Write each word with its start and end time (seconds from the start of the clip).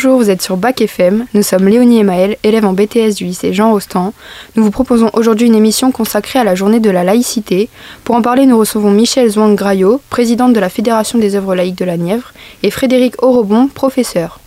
Bonjour, 0.00 0.16
vous 0.16 0.30
êtes 0.30 0.42
sur 0.42 0.56
Bac 0.56 0.80
FM. 0.80 1.26
Nous 1.34 1.42
sommes 1.42 1.66
Léonie 1.66 1.98
et 1.98 2.04
Maël, 2.04 2.36
élèves 2.44 2.64
en 2.64 2.72
BTS 2.72 3.16
du 3.16 3.24
lycée 3.24 3.52
Jean 3.52 3.72
Rostand. 3.72 4.14
Nous 4.54 4.62
vous 4.62 4.70
proposons 4.70 5.10
aujourd'hui 5.12 5.48
une 5.48 5.56
émission 5.56 5.90
consacrée 5.90 6.38
à 6.38 6.44
la 6.44 6.54
journée 6.54 6.78
de 6.78 6.88
la 6.88 7.02
laïcité. 7.02 7.68
Pour 8.04 8.14
en 8.14 8.22
parler, 8.22 8.46
nous 8.46 8.56
recevons 8.56 8.92
Michel 8.92 9.28
Zwang-Graillot, 9.28 10.00
présidente 10.08 10.52
de 10.52 10.60
la 10.60 10.68
Fédération 10.68 11.18
des 11.18 11.34
œuvres 11.34 11.56
laïques 11.56 11.78
de 11.78 11.84
la 11.84 11.96
Nièvre, 11.96 12.32
et 12.62 12.70
Frédéric 12.70 13.20
Orobon, 13.24 13.66
professeur. 13.66 14.38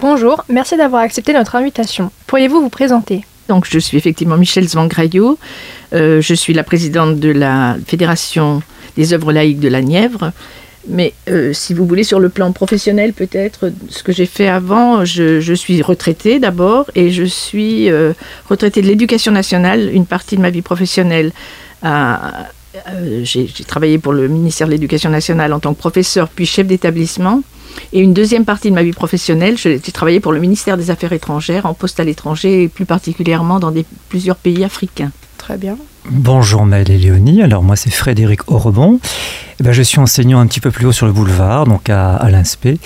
Bonjour, 0.00 0.44
merci 0.48 0.76
d'avoir 0.76 1.02
accepté 1.02 1.32
notre 1.32 1.54
invitation. 1.54 2.10
Pourriez-vous 2.26 2.60
vous 2.60 2.68
présenter? 2.68 3.24
Donc, 3.48 3.68
je 3.70 3.78
suis 3.78 3.98
effectivement 3.98 4.36
Michel 4.36 4.68
Zvangraillot. 4.68 5.38
Euh, 5.92 6.20
je 6.20 6.34
suis 6.34 6.54
la 6.54 6.64
présidente 6.64 7.20
de 7.20 7.30
la 7.30 7.76
Fédération 7.86 8.62
des 8.96 9.12
œuvres 9.12 9.32
laïques 9.32 9.60
de 9.60 9.68
la 9.68 9.80
Nièvre. 9.80 10.32
Mais 10.88 11.12
euh, 11.28 11.52
si 11.52 11.74
vous 11.74 11.86
voulez, 11.86 12.04
sur 12.04 12.18
le 12.18 12.28
plan 12.28 12.52
professionnel, 12.52 13.12
peut-être, 13.12 13.70
ce 13.90 14.02
que 14.02 14.12
j'ai 14.12 14.26
fait 14.26 14.48
avant, 14.48 15.04
je, 15.04 15.54
suis 15.54 15.82
retraitée 15.82 16.38
d'abord 16.38 16.90
et 16.94 17.10
je 17.10 17.24
suis 17.24 17.90
euh, 17.90 18.12
retraitée 18.48 18.80
de 18.80 18.86
l'éducation 18.86 19.32
nationale, 19.32 19.90
une 19.92 20.06
partie 20.06 20.36
de 20.36 20.40
ma 20.40 20.50
vie 20.50 20.62
professionnelle. 20.62 21.32
j'ai 23.22 23.64
travaillé 23.66 23.98
pour 23.98 24.12
le 24.12 24.28
ministère 24.28 24.66
de 24.66 24.72
l'Éducation 24.72 25.10
nationale 25.10 25.52
en 25.52 25.60
tant 25.60 25.74
que 25.74 25.78
professeur 25.78 26.28
puis 26.28 26.46
chef 26.46 26.66
d'établissement. 26.66 27.42
Et 27.92 28.00
une 28.00 28.14
deuxième 28.14 28.44
partie 28.44 28.70
de 28.70 28.74
ma 28.74 28.82
vie 28.82 28.92
professionnelle, 28.92 29.56
j'ai 29.58 29.78
travaillé 29.80 30.20
pour 30.20 30.32
le 30.32 30.40
ministère 30.40 30.76
des 30.76 30.90
Affaires 30.90 31.12
étrangères, 31.12 31.66
en 31.66 31.74
poste 31.74 32.00
à 32.00 32.04
l'étranger 32.04 32.64
et 32.64 32.68
plus 32.68 32.86
particulièrement 32.86 33.60
dans 33.60 33.72
plusieurs 34.08 34.36
pays 34.36 34.64
africains. 34.64 35.12
Très 35.48 35.56
bien. 35.56 35.78
Bonjour 36.10 36.66
Maëlle 36.66 36.90
et 36.90 36.98
Léonie, 36.98 37.42
alors 37.42 37.62
moi 37.62 37.74
c'est 37.74 37.88
Frédéric 37.88 38.50
Orebon. 38.50 39.00
Eh 39.58 39.62
ben, 39.62 39.72
je 39.72 39.80
suis 39.80 39.98
enseignant 39.98 40.40
un 40.40 40.46
petit 40.46 40.60
peu 40.60 40.70
plus 40.70 40.84
haut 40.84 40.92
sur 40.92 41.06
le 41.06 41.12
boulevard, 41.12 41.64
donc 41.64 41.88
à, 41.88 42.16
à 42.16 42.28
l'INSPE, 42.28 42.78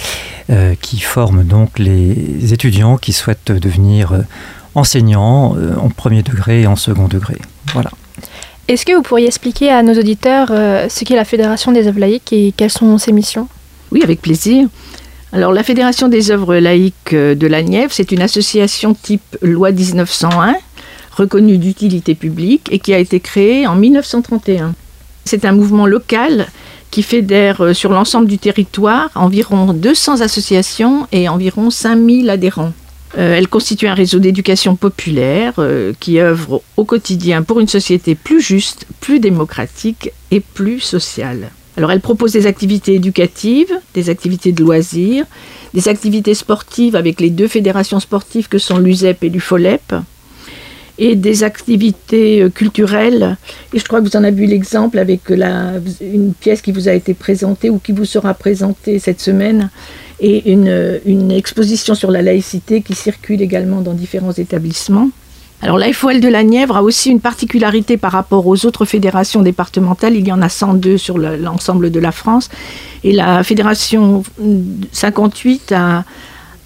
euh, 0.48 0.76
qui 0.80 1.00
forme 1.00 1.42
donc 1.42 1.80
les 1.80 2.52
étudiants 2.52 2.98
qui 2.98 3.12
souhaitent 3.12 3.50
devenir 3.50 4.12
euh, 4.12 4.20
enseignants 4.76 5.56
euh, 5.56 5.74
en 5.74 5.88
premier 5.88 6.22
degré 6.22 6.62
et 6.62 6.66
en 6.68 6.76
second 6.76 7.08
degré. 7.08 7.34
Voilà. 7.72 7.90
Est-ce 8.68 8.86
que 8.86 8.92
vous 8.92 9.02
pourriez 9.02 9.26
expliquer 9.26 9.70
à 9.70 9.82
nos 9.82 9.98
auditeurs 9.98 10.50
ce 10.50 11.04
qu'est 11.04 11.16
la 11.16 11.24
Fédération 11.24 11.72
des 11.72 11.88
œuvres 11.88 11.98
laïques 11.98 12.32
et 12.32 12.54
quelles 12.56 12.70
sont 12.70 12.96
ses 12.96 13.10
missions? 13.10 13.48
Oui, 13.90 14.04
avec 14.04 14.22
plaisir. 14.22 14.68
Alors, 15.32 15.52
la 15.52 15.64
Fédération 15.64 16.06
des 16.06 16.30
œuvres 16.30 16.54
laïques 16.54 17.12
de 17.12 17.46
la 17.48 17.62
Nièvre, 17.62 17.92
c'est 17.92 18.12
une 18.12 18.22
association 18.22 18.94
type 18.94 19.36
loi 19.42 19.72
1901, 19.72 20.54
reconnue 21.14 21.58
d'utilité 21.58 22.14
publique 22.14 22.68
et 22.70 22.78
qui 22.78 22.94
a 22.94 22.98
été 22.98 23.20
créée 23.20 23.66
en 23.66 23.76
1931. 23.76 24.74
C'est 25.24 25.44
un 25.44 25.52
mouvement 25.52 25.86
local 25.86 26.48
qui 26.90 27.02
fédère 27.02 27.62
euh, 27.62 27.74
sur 27.74 27.90
l'ensemble 27.90 28.26
du 28.26 28.38
territoire 28.38 29.10
environ 29.14 29.72
200 29.72 30.20
associations 30.20 31.06
et 31.12 31.28
environ 31.28 31.70
5000 31.70 32.28
adhérents. 32.30 32.72
Euh, 33.18 33.34
elle 33.34 33.48
constitue 33.48 33.88
un 33.88 33.94
réseau 33.94 34.18
d'éducation 34.18 34.76
populaire 34.76 35.54
euh, 35.58 35.92
qui 36.00 36.18
œuvre 36.18 36.62
au 36.76 36.84
quotidien 36.84 37.42
pour 37.42 37.60
une 37.60 37.68
société 37.68 38.14
plus 38.14 38.40
juste, 38.40 38.86
plus 39.00 39.20
démocratique 39.20 40.12
et 40.30 40.40
plus 40.40 40.80
sociale. 40.80 41.50
Alors 41.76 41.90
elle 41.90 42.00
propose 42.00 42.32
des 42.32 42.46
activités 42.46 42.94
éducatives, 42.94 43.72
des 43.94 44.10
activités 44.10 44.52
de 44.52 44.62
loisirs, 44.62 45.24
des 45.72 45.88
activités 45.88 46.34
sportives 46.34 46.96
avec 46.96 47.20
les 47.20 47.30
deux 47.30 47.48
fédérations 47.48 48.00
sportives 48.00 48.48
que 48.48 48.58
sont 48.58 48.78
l'USEP 48.78 49.24
et 49.24 49.30
l'UFOLEP, 49.30 49.94
et 50.98 51.16
des 51.16 51.44
activités 51.44 52.42
euh, 52.42 52.48
culturelles. 52.50 53.36
Et 53.72 53.78
je 53.78 53.84
crois 53.84 54.00
que 54.00 54.04
vous 54.04 54.16
en 54.16 54.24
avez 54.24 54.36
vu 54.36 54.46
l'exemple 54.46 54.98
avec 54.98 55.28
la, 55.28 55.72
une 56.00 56.34
pièce 56.34 56.62
qui 56.62 56.72
vous 56.72 56.88
a 56.88 56.92
été 56.92 57.14
présentée 57.14 57.70
ou 57.70 57.78
qui 57.78 57.92
vous 57.92 58.04
sera 58.04 58.34
présentée 58.34 58.98
cette 58.98 59.20
semaine 59.20 59.70
et 60.20 60.52
une, 60.52 61.00
une 61.04 61.32
exposition 61.32 61.94
sur 61.94 62.10
la 62.10 62.22
laïcité 62.22 62.82
qui 62.82 62.94
circule 62.94 63.42
également 63.42 63.80
dans 63.80 63.94
différents 63.94 64.32
établissements. 64.32 65.10
Alors 65.62 65.78
la 65.78 65.92
FOL 65.92 66.20
de 66.20 66.28
la 66.28 66.42
Nièvre 66.42 66.76
a 66.76 66.82
aussi 66.82 67.10
une 67.10 67.20
particularité 67.20 67.96
par 67.96 68.10
rapport 68.10 68.48
aux 68.48 68.66
autres 68.66 68.84
fédérations 68.84 69.42
départementales. 69.42 70.16
Il 70.16 70.26
y 70.26 70.32
en 70.32 70.42
a 70.42 70.48
102 70.48 70.98
sur 70.98 71.18
l'ensemble 71.18 71.92
de 71.92 72.00
la 72.00 72.10
France. 72.10 72.50
Et 73.04 73.12
la 73.12 73.44
fédération 73.44 74.24
58 74.90 75.70
a, 75.70 76.04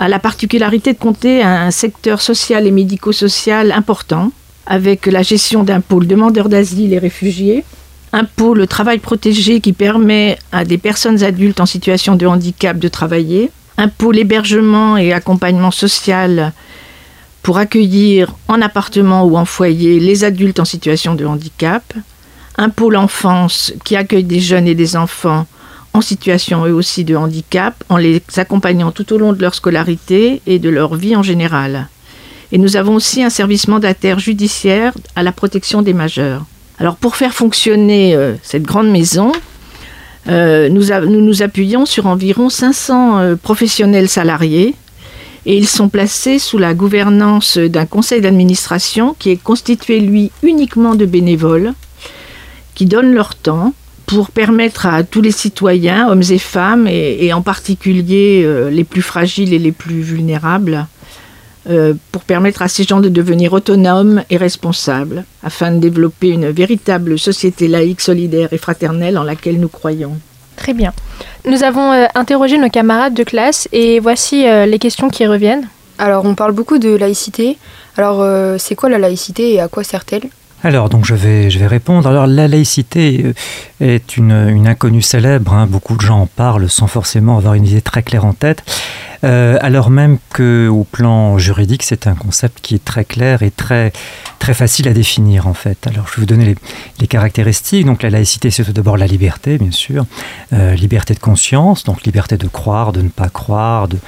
la 0.01 0.19
particularité 0.19 0.93
de 0.93 0.99
compter 0.99 1.43
un 1.43 1.71
secteur 1.71 2.21
social 2.21 2.67
et 2.67 2.71
médico-social 2.71 3.73
important, 3.73 4.31
avec 4.67 5.07
la 5.07 5.23
gestion 5.23 5.63
d'un 5.63 5.81
pôle 5.81 6.07
demandeurs 6.07 6.49
d'asile 6.49 6.93
et 6.93 6.99
réfugiés, 6.99 7.65
un 8.13 8.25
pôle 8.25 8.67
travail 8.67 8.99
protégé 8.99 9.61
qui 9.61 9.73
permet 9.73 10.39
à 10.53 10.65
des 10.65 10.79
personnes 10.79 11.23
adultes 11.23 11.61
en 11.61 11.67
situation 11.67 12.17
de 12.17 12.27
handicap 12.27 12.79
de 12.79 12.89
travailler, 12.89 13.51
un 13.79 13.89
pôle 13.89 14.19
hébergement 14.19 14.97
et 14.97 15.13
accompagnement 15.13 15.71
social 15.71 16.53
pour 17.43 17.59
accueillir 17.59 18.35
en 18.49 18.61
appartement 18.61 19.25
ou 19.25 19.37
en 19.37 19.45
foyer 19.45 20.01
les 20.01 20.25
adultes 20.25 20.61
en 20.61 20.65
situation 20.65 21.15
de 21.15 21.25
handicap, 21.25 21.85
un 22.59 22.71
pôle 22.71 22.97
enfance 22.97 23.73
qui 23.85 23.97
accueille 23.97 24.25
des 24.25 24.41
jeunes 24.41 24.67
et 24.67 24.75
des 24.75 24.97
enfants 24.97 25.47
en 25.97 26.03
situation 26.03 26.67
eux 26.67 26.75
aussi 26.75 27.05
de 27.05 27.17
handicap, 27.17 27.83
en 27.89 27.97
les 27.97 28.23
accompagnant 28.37 28.93
tout 28.93 29.13
au 29.13 29.19
long 29.19 29.33
de 29.33 29.41
leur 29.41 29.55
scolarité 29.55 30.43
et 30.47 30.59
de 30.59 30.69
leur 30.69 30.95
vie 30.95 31.17
en 31.17 31.23
général. 31.23 31.89
Et 32.53 32.59
nous 32.59 32.77
avons 32.77 32.95
aussi 32.95 33.23
un 33.23 33.31
service 33.31 33.67
mandataire 33.67 34.19
judiciaire 34.19 34.93
à 35.17 35.23
la 35.23 35.33
protection 35.33 35.83
des 35.83 35.95
majeurs. 35.95 36.45
Alors 36.79 36.97
pour 36.97 37.17
faire 37.17 37.33
fonctionner 37.33 38.15
euh, 38.15 38.35
cette 38.43 38.63
grande 38.63 38.91
maison, 38.91 39.33
euh, 40.29 40.69
nous, 40.69 40.91
nous, 41.21 41.43
appuyons 41.43 41.87
sur 41.87 42.07
environ 42.07 42.51
500 42.51 43.19
euh, 43.19 43.37
professionnels 43.37 44.09
salariés 44.09 44.75
et 45.47 45.57
ils 45.57 45.69
sont 45.69 45.89
placés 45.89 46.39
sous 46.39 46.59
la 46.59 46.75
gouvernance 46.75 47.57
d'un 47.57 47.87
conseil 47.87 48.21
d'administration 48.21 49.17
qui 49.19 49.31
est 49.31 49.43
constitué, 49.43 50.01
lui, 50.01 50.31
uniquement 50.43 50.95
de 50.95 51.07
bénévoles, 51.07 51.73
qui 52.75 52.85
donnent 52.85 53.15
leur 53.15 53.35
temps 53.35 53.73
pour 54.07 54.31
permettre 54.31 54.87
à 54.87 55.03
tous 55.03 55.21
les 55.21 55.33
citoyens, 55.33 56.09
hommes 56.09 56.23
et 56.31 56.39
femmes, 56.39 56.87
et, 56.89 57.33
en 57.33 57.43
particulier 57.43 58.43
euh, 58.45 58.71
les 58.71 58.85
plus 58.85 59.03
fragiles 59.03 59.53
et 59.53 59.59
les 59.59 59.73
plus 59.73 60.01
vulnérables, 60.01 60.87
euh, 61.69 61.95
pour 62.13 62.23
permettre 62.23 62.63
à 62.63 62.69
ces 62.69 62.85
gens 62.85 63.01
de 63.01 63.09
devenir 63.09 63.53
autonomes 63.53 64.23
et 64.31 64.37
responsables, 64.37 65.25
afin 65.43 65.73
de 65.73 65.79
développer 65.79 66.29
une 66.29 66.49
véritable 66.51 67.19
société 67.19 67.67
laïque, 67.67 68.01
solidaire 68.01 68.53
et 68.53 68.59
fraternelle 68.59 69.19
en 69.19 69.25
laquelle 69.25 69.59
nous 69.59 69.69
croyons. 69.69 70.17
Très 70.57 70.73
bien. 70.73 70.93
Nous 71.45 71.63
avons 71.63 71.93
euh, 71.93 72.07
interrogé 72.15 72.59
nos 72.59 72.71
camarades 72.71 73.15
de 73.15 73.23
classe 73.23 73.69
et 73.73 74.01
voici 74.01 74.49
euh, 74.49 74.67
les 74.67 74.79
questions 74.79 75.11
qui 75.11 75.27
reviennent. 75.27 75.69
Alors, 75.99 76.25
on 76.25 76.35
parle 76.35 76.53
beaucoup 76.53 76.79
de 76.79 76.95
laïcité. 76.95 77.59
Alors, 77.97 78.21
euh, 78.21 78.57
c'est 78.59 78.75
quoi 78.75 78.89
la 78.89 78.99
laïcité 78.99 79.55
et 79.55 79.61
à 79.61 79.69
quoi 79.69 79.85
sert-elle? 79.85 80.29
Alors, 80.63 80.89
donc 80.89 81.05
je 81.05 81.15
vais, 81.15 81.51
je 81.51 81.59
vais 81.59 81.67
répondre. 81.67 82.09
Alors, 82.09 82.27
la 82.27 82.49
laïcité 82.49 83.35
est 83.81 84.17
une, 84.17 84.33
une 84.33 84.67
inconnue 84.67 85.03
célèbre. 85.03 85.53
Hein. 85.53 85.67
Beaucoup 85.67 85.97
de 85.97 86.01
gens 86.01 86.21
en 86.23 86.27
parlent 86.27 86.69
sans 86.69 86.87
forcément 86.87 87.37
avoir 87.37 87.55
une 87.55 87.67
idée 87.67 87.83
très 87.83 88.03
claire 88.03 88.25
en 88.25 88.33
tête. 88.33 88.65
Euh, 89.25 89.59
alors 89.61 89.91
même 89.91 90.19
qu'au 90.35 90.87
plan 90.91 91.39
juridique, 91.39 91.83
c'est 91.83 92.07
un 92.07 92.15
concept 92.15 92.61
qui 92.61 92.75
est 92.75 92.85
très 92.85 93.05
clair 93.05 93.43
et 93.43 93.51
très, 93.51 93.93
très 94.39 94.55
facile 94.55 94.89
à 94.89 94.93
définir 94.93 95.47
en 95.47 95.55
fait. 95.55 95.87
Alors 95.87 96.07
je 96.07 96.17
vais 96.17 96.21
vous 96.21 96.27
donner 96.27 96.55
les, 97.01 97.07
caractéristiques. 97.07 97.87
Donc 97.87 98.03
la 98.03 98.11
laïcité, 98.11 98.51
c'est 98.51 98.65
tout 98.65 98.73
d'abord 98.73 98.97
la 98.97 99.07
liberté, 99.07 99.59
bien 99.59 99.71
sûr, 99.71 100.07
euh, 100.53 100.75
liberté 100.75 101.15
de 101.15 101.19
conscience, 101.19 101.85
donc 101.85 102.05
liberté 102.05 102.37
de 102.37 102.49
croire, 102.49 102.93
de 102.93 103.03
ne 103.03 103.09
pas 103.09 103.29
croire, 103.29 103.89
de, 103.89 103.99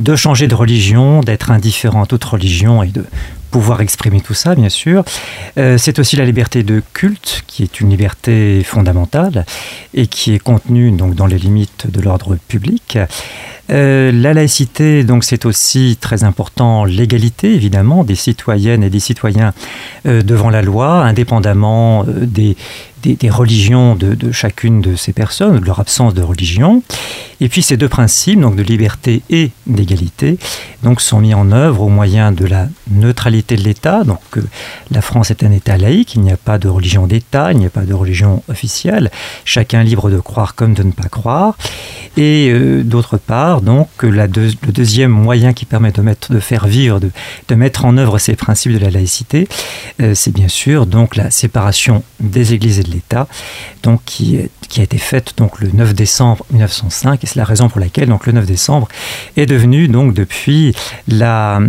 de 0.00 0.16
changer 0.16 0.48
de 0.48 0.54
religion, 0.54 1.20
d'être 1.20 1.50
indifférent 1.50 2.02
à 2.02 2.06
toute 2.06 2.24
religion 2.24 2.82
et 2.82 2.88
de 2.88 3.04
pouvoir 3.50 3.80
exprimer 3.80 4.20
tout 4.20 4.34
ça, 4.34 4.54
bien 4.54 4.68
sûr. 4.68 5.04
Euh, 5.58 5.78
c'est 5.78 5.98
aussi 5.98 6.16
la 6.16 6.24
liberté 6.24 6.62
de 6.62 6.82
culte, 6.92 7.42
qui 7.46 7.62
est 7.62 7.80
une 7.80 7.90
liberté 7.90 8.62
fondamentale 8.64 9.44
et 9.94 10.06
qui 10.06 10.34
est 10.34 10.38
contenue 10.38 10.90
donc 10.90 11.14
dans 11.14 11.26
les 11.26 11.38
limites 11.38 11.90
de 11.90 12.00
l'ordre 12.00 12.36
public. 12.48 12.98
Euh, 13.70 14.10
la 14.12 14.32
laïcité, 14.32 15.04
donc, 15.04 15.24
c'est 15.24 15.44
aussi 15.44 15.98
très 16.00 16.24
important 16.24 16.84
l'égalité, 16.84 17.54
évidemment, 17.54 18.04
des 18.04 18.14
citoyennes 18.14 18.82
et 18.82 18.90
des 18.90 19.00
citoyens 19.00 19.52
euh, 20.06 20.22
devant 20.22 20.50
la 20.50 20.62
loi, 20.62 21.04
indépendamment 21.04 22.04
euh, 22.08 22.26
des, 22.26 22.56
religions 23.30 23.94
de, 23.94 24.32
chacune 24.32 24.80
de 24.80 24.96
ces 24.96 25.12
personnes, 25.12 25.60
de 25.60 25.64
leur 25.64 25.80
absence 25.80 26.14
de 26.14 26.22
religion. 26.22 26.82
Et 27.40 27.48
puis 27.48 27.62
ces 27.62 27.76
deux 27.76 27.88
principes, 27.88 28.40
donc 28.40 28.56
de 28.56 28.62
liberté 28.62 29.22
et 29.30 29.52
d'égalité, 29.66 30.38
donc 30.82 31.00
sont 31.00 31.20
mis 31.20 31.32
en 31.34 31.52
œuvre 31.52 31.82
au 31.82 31.88
moyen 31.88 32.32
de 32.32 32.44
la 32.44 32.66
neutralité 32.90 33.54
de 33.54 33.62
l'État. 33.62 34.02
Donc 34.02 34.20
la 34.90 35.00
France 35.00 35.30
est 35.30 35.44
un 35.44 35.52
État 35.52 35.78
laïque, 35.78 36.16
il 36.16 36.22
n'y 36.22 36.32
a 36.32 36.36
pas 36.36 36.58
de 36.58 36.68
religion 36.68 37.06
d'État, 37.06 37.52
il 37.52 37.58
n'y 37.58 37.66
a 37.66 37.70
pas 37.70 37.84
de 37.84 37.94
religion 37.94 38.42
officielle. 38.48 39.12
Chacun 39.44 39.84
libre 39.84 40.10
de 40.10 40.18
croire 40.18 40.56
comme 40.56 40.74
de 40.74 40.82
ne 40.82 40.90
pas 40.90 41.08
croire. 41.08 41.56
Et 42.16 42.52
d'autre 42.82 43.16
part, 43.16 43.57
donc, 43.60 43.88
le 44.02 44.72
deuxième 44.72 45.10
moyen 45.10 45.52
qui 45.52 45.64
permet 45.64 45.92
de, 45.92 46.02
de 46.30 46.40
faire 46.40 46.66
vivre, 46.66 47.00
de, 47.00 47.54
mettre 47.54 47.84
en 47.84 47.96
œuvre 47.96 48.18
ces 48.18 48.36
principes 48.36 48.72
de 48.72 48.78
la 48.78 48.90
laïcité, 48.90 49.48
c'est 50.14 50.32
bien 50.32 50.48
sûr 50.48 50.86
donc 50.86 51.16
la 51.16 51.30
séparation 51.30 52.02
des 52.20 52.54
églises 52.54 52.78
et 52.78 52.82
de 52.82 52.90
l'État, 52.90 53.26
donc 53.82 54.00
qui, 54.04 54.38
qui 54.68 54.80
a 54.80 54.84
été 54.84 54.98
faite 54.98 55.34
donc 55.36 55.60
le 55.60 55.70
9 55.72 55.94
décembre 55.94 56.44
1905, 56.50 57.22
et 57.22 57.26
c'est 57.26 57.36
la 57.36 57.44
raison 57.44 57.68
pour 57.68 57.80
laquelle 57.80 58.08
donc 58.08 58.26
le 58.26 58.32
9 58.32 58.46
décembre 58.46 58.88
est 59.36 59.46
devenu 59.46 59.88
donc 59.88 60.14
depuis 60.14 60.74
la, 61.08 61.60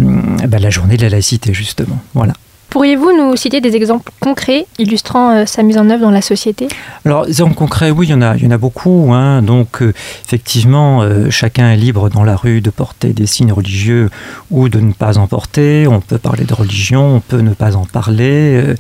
bah, 0.48 0.60
la 0.60 0.70
journée 0.70 0.98
de 0.98 1.04
la 1.04 1.10
laïcité 1.10 1.54
justement. 1.54 2.00
Voilà. 2.14 2.34
Pourriez-vous 2.70 3.12
nous 3.18 3.36
citer 3.36 3.62
des 3.62 3.76
exemples 3.76 4.12
concrets 4.20 4.68
illustrant 4.78 5.32
euh, 5.32 5.46
sa 5.48 5.64
mise 5.64 5.80
en 5.80 5.90
œuvre 5.90 6.04
dans 6.04 6.12
la 6.12 6.22
société? 6.22 6.68
Alors, 7.04 7.26
des 7.26 7.32
exemples 7.32 7.56
concrets, 7.56 7.90
oui, 7.90 8.08
il 8.08 8.10
y 8.12 8.14
en 8.14 8.22
a, 8.22 8.36
il 8.36 8.44
y 8.44 8.48
en 8.48 8.52
a 8.52 8.60
beaucoup. 8.60 9.12
Hein. 9.12 9.42
Donc, 9.42 9.82
euh, 9.82 9.92
effectivement, 10.24 11.02
euh, 11.02 11.32
chacun 11.32 11.72
est 11.72 11.78
libre 11.78 12.10
dans 12.10 12.24
la 12.24 12.36
rue 12.36 12.62
de 12.62 12.70
porter 12.70 13.14
des 13.14 13.26
signes 13.26 13.52
religieux 13.52 14.12
ou 14.52 14.70
de 14.70 14.80
ne 14.80 14.92
pas 14.92 15.18
en 15.18 15.26
porter. 15.26 15.88
On 15.88 16.00
peut 16.00 16.20
parler 16.20 16.44
de 16.44 16.54
religion, 16.54 17.16
on 17.16 17.20
peut 17.22 17.42
ne 17.42 17.54
pas 17.54 17.76
en 17.76 17.86
parler. 17.86 18.76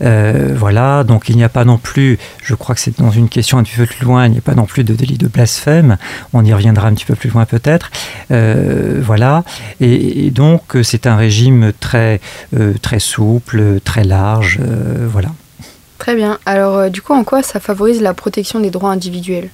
voilà, 0.00 1.04
donc 1.04 1.28
il 1.28 1.36
n'y 1.36 1.44
a 1.44 1.48
pas 1.48 1.64
non 1.64 1.78
plus, 1.78 2.18
je 2.42 2.54
crois 2.54 2.74
que 2.74 2.80
c'est 2.80 2.98
dans 2.98 3.10
une 3.10 3.28
question 3.28 3.58
un 3.58 3.62
petit 3.62 3.76
peu 3.76 3.86
plus 3.86 4.04
loin, 4.04 4.26
il 4.26 4.32
n'y 4.32 4.38
a 4.38 4.42
pas 4.42 4.54
non 4.54 4.64
plus 4.64 4.84
de 4.84 4.94
délit 4.94 5.16
de 5.16 5.28
blasphème. 5.28 5.96
On 6.32 6.44
y 6.44 6.52
reviendra 6.52 6.88
un 6.88 6.94
petit 6.94 7.04
peu 7.04 7.14
plus 7.14 7.30
loin 7.30 7.46
peut-être. 7.46 7.90
voilà, 8.30 9.44
et, 9.80 10.30
donc 10.30 10.76
c'est 10.82 11.06
un 11.06 11.16
régime 11.16 11.72
très, 11.80 12.20
très 12.82 13.00
très 13.84 14.04
large, 14.04 14.58
euh, 14.60 15.06
voilà. 15.10 15.28
Très 15.98 16.14
bien. 16.14 16.38
Alors, 16.46 16.78
euh, 16.78 16.88
du 16.88 17.02
coup, 17.02 17.12
en 17.12 17.24
quoi 17.24 17.42
ça 17.42 17.60
favorise 17.60 18.00
la 18.02 18.14
protection 18.14 18.60
des 18.60 18.70
droits 18.70 18.90
individuels? 18.90 19.50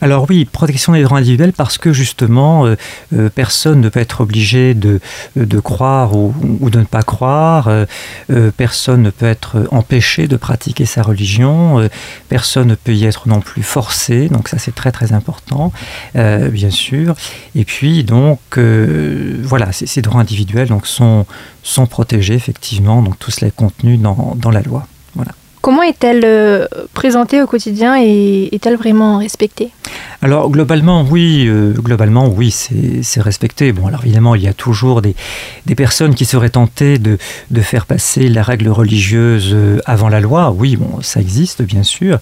Alors 0.00 0.26
oui, 0.28 0.44
protection 0.44 0.92
des 0.92 1.02
droits 1.02 1.18
individuels 1.18 1.52
parce 1.52 1.76
que 1.76 1.92
justement, 1.92 2.66
euh, 2.66 2.76
euh, 3.14 3.28
personne 3.30 3.80
ne 3.80 3.88
peut 3.88 3.98
être 3.98 4.20
obligé 4.20 4.74
de, 4.74 5.00
croire 5.60 6.16
ou, 6.16 6.32
de 6.70 6.78
ne 6.78 6.84
pas 6.84 7.02
croire, 7.02 7.68
euh, 7.68 7.86
personne 8.56 9.02
ne 9.02 9.10
peut 9.10 9.26
être 9.26 9.66
empêché 9.72 10.28
de 10.28 10.36
pratiquer 10.36 10.86
sa 10.86 11.02
religion, 11.02 11.88
personne 12.28 12.68
ne 12.68 12.74
peut 12.74 12.94
y 12.94 13.04
être 13.06 13.28
non 13.28 13.40
plus 13.40 13.62
forcé, 13.62 14.28
donc 14.28 14.48
ça 14.48 14.58
c'est 14.58 14.74
très 14.74 14.92
très 14.92 15.12
important, 15.12 15.72
bien 16.14 16.70
sûr. 16.70 17.14
Et 17.54 17.64
puis 17.64 18.04
donc, 18.04 18.40
voilà, 18.56 19.72
ces, 19.72 20.02
droits 20.02 20.20
individuels 20.20 20.68
donc, 20.68 20.86
sont, 20.86 21.26
sont 21.62 21.86
protégés 21.86 22.34
effectivement, 22.34 23.02
donc 23.02 23.18
tout 23.18 23.30
cela 23.30 23.48
est 23.48 23.56
contenu 23.56 23.96
dans, 23.96 24.36
dans 24.36 24.50
la 24.50 24.62
loi. 24.62 24.86
Voilà. 25.14 25.32
Comment 25.68 25.82
est-elle 25.82 26.22
euh, 26.24 26.66
présentée 26.94 27.42
au 27.42 27.46
quotidien 27.46 28.00
et 28.00 28.48
est-elle 28.54 28.76
vraiment 28.76 29.18
respectée? 29.18 29.68
Alors 30.22 30.48
globalement, 30.48 31.02
oui, 31.02 31.44
euh, 31.46 31.72
globalement, 31.72 32.26
oui, 32.26 32.50
c'est 32.50 33.20
respecté. 33.20 33.72
Bon, 33.72 33.86
alors 33.86 34.00
évidemment, 34.02 34.34
il 34.34 34.40
y 34.40 34.48
a 34.48 34.54
toujours 34.54 35.02
des, 35.02 35.14
des 35.66 35.74
personnes 35.74 36.14
qui 36.14 36.24
seraient 36.24 36.48
tentées 36.48 36.96
de, 36.96 37.18
de, 37.50 37.60
faire 37.60 37.84
passer 37.84 38.30
la 38.30 38.42
règle 38.42 38.70
religieuse 38.70 39.50
euh, 39.52 39.78
avant 39.84 40.08
la 40.08 40.20
loi. 40.20 40.54
Oui, 40.56 40.76
bon, 40.76 41.02
ça 41.02 41.20
existe, 41.20 41.60
bien 41.60 41.82
sûr. 41.82 42.18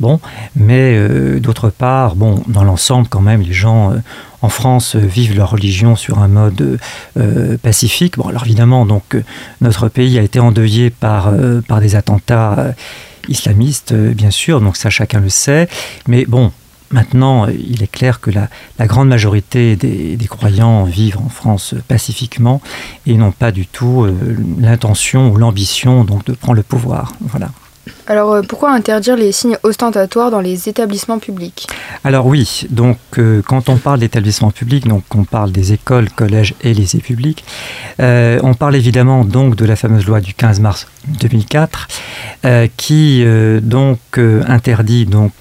Bon, 0.00 0.18
mais 0.56 0.98
d'autre 1.38 1.70
part, 1.70 2.16
bon, 2.16 2.42
dans 2.48 2.64
l'ensemble, 2.64 3.06
quand 3.08 3.20
même, 3.20 3.42
les 3.42 3.52
gens 3.52 3.92
en 4.42 4.48
France 4.48 4.96
vivent 4.96 5.36
leur 5.36 5.50
religion 5.50 5.96
sur 5.96 6.18
un 6.18 6.28
mode 6.28 6.78
pacifique. 7.62 8.16
Bon, 8.16 8.28
alors 8.28 8.44
évidemment, 8.44 8.86
donc 8.86 9.16
notre 9.60 9.88
pays 9.88 10.18
a 10.18 10.22
été 10.22 10.38
endeuillé 10.38 10.90
par, 10.90 11.32
par 11.66 11.80
des 11.80 11.96
attentats 11.96 12.74
islamistes, 13.28 13.92
bien 13.92 14.30
sûr, 14.30 14.60
donc 14.60 14.76
ça 14.76 14.90
chacun 14.90 15.20
le 15.20 15.28
sait. 15.28 15.68
Mais 16.06 16.24
bon, 16.24 16.52
Maintenant, 16.90 17.46
il 17.48 17.82
est 17.82 17.90
clair 17.90 18.20
que 18.20 18.30
la, 18.30 18.48
grande 18.86 19.08
majorité 19.08 19.76
des, 19.76 20.16
croyants 20.26 20.84
vivent 20.84 21.18
en 21.18 21.28
France 21.28 21.74
pacifiquement 21.86 22.62
et 23.06 23.14
n'ont 23.14 23.32
pas 23.32 23.52
du 23.52 23.66
tout 23.66 24.06
l'intention 24.58 25.30
ou 25.30 25.36
l'ambition 25.36 26.04
donc 26.04 26.24
de 26.24 26.32
prendre 26.32 26.56
le 26.56 26.62
pouvoir. 26.62 27.12
Voilà. 27.20 27.50
Alors 28.08 28.32
euh, 28.32 28.42
pourquoi 28.42 28.72
interdire 28.72 29.16
les 29.16 29.32
signes 29.32 29.58
ostentatoires 29.62 30.30
dans 30.30 30.40
les 30.40 30.70
établissements 30.70 31.18
publics 31.18 31.66
Alors 32.04 32.24
oui, 32.24 32.66
donc 32.70 32.96
euh, 33.18 33.42
quand 33.46 33.68
on 33.68 33.76
parle 33.76 34.00
d'établissements 34.00 34.50
publics, 34.50 34.88
donc 34.88 35.04
on 35.14 35.24
parle 35.24 35.52
des 35.52 35.74
écoles, 35.74 36.08
collèges 36.10 36.54
et 36.62 36.72
lycées 36.72 37.00
publics, 37.00 37.44
euh, 38.00 38.40
on 38.42 38.54
parle 38.54 38.76
évidemment 38.76 39.26
donc 39.26 39.56
de 39.56 39.66
la 39.66 39.76
fameuse 39.76 40.06
loi 40.06 40.22
du 40.22 40.32
15 40.32 40.60
mars 40.60 40.86
2004 41.20 41.88
qui 42.76 43.24
donc 43.62 43.98
interdit 44.18 45.06
donc 45.06 45.32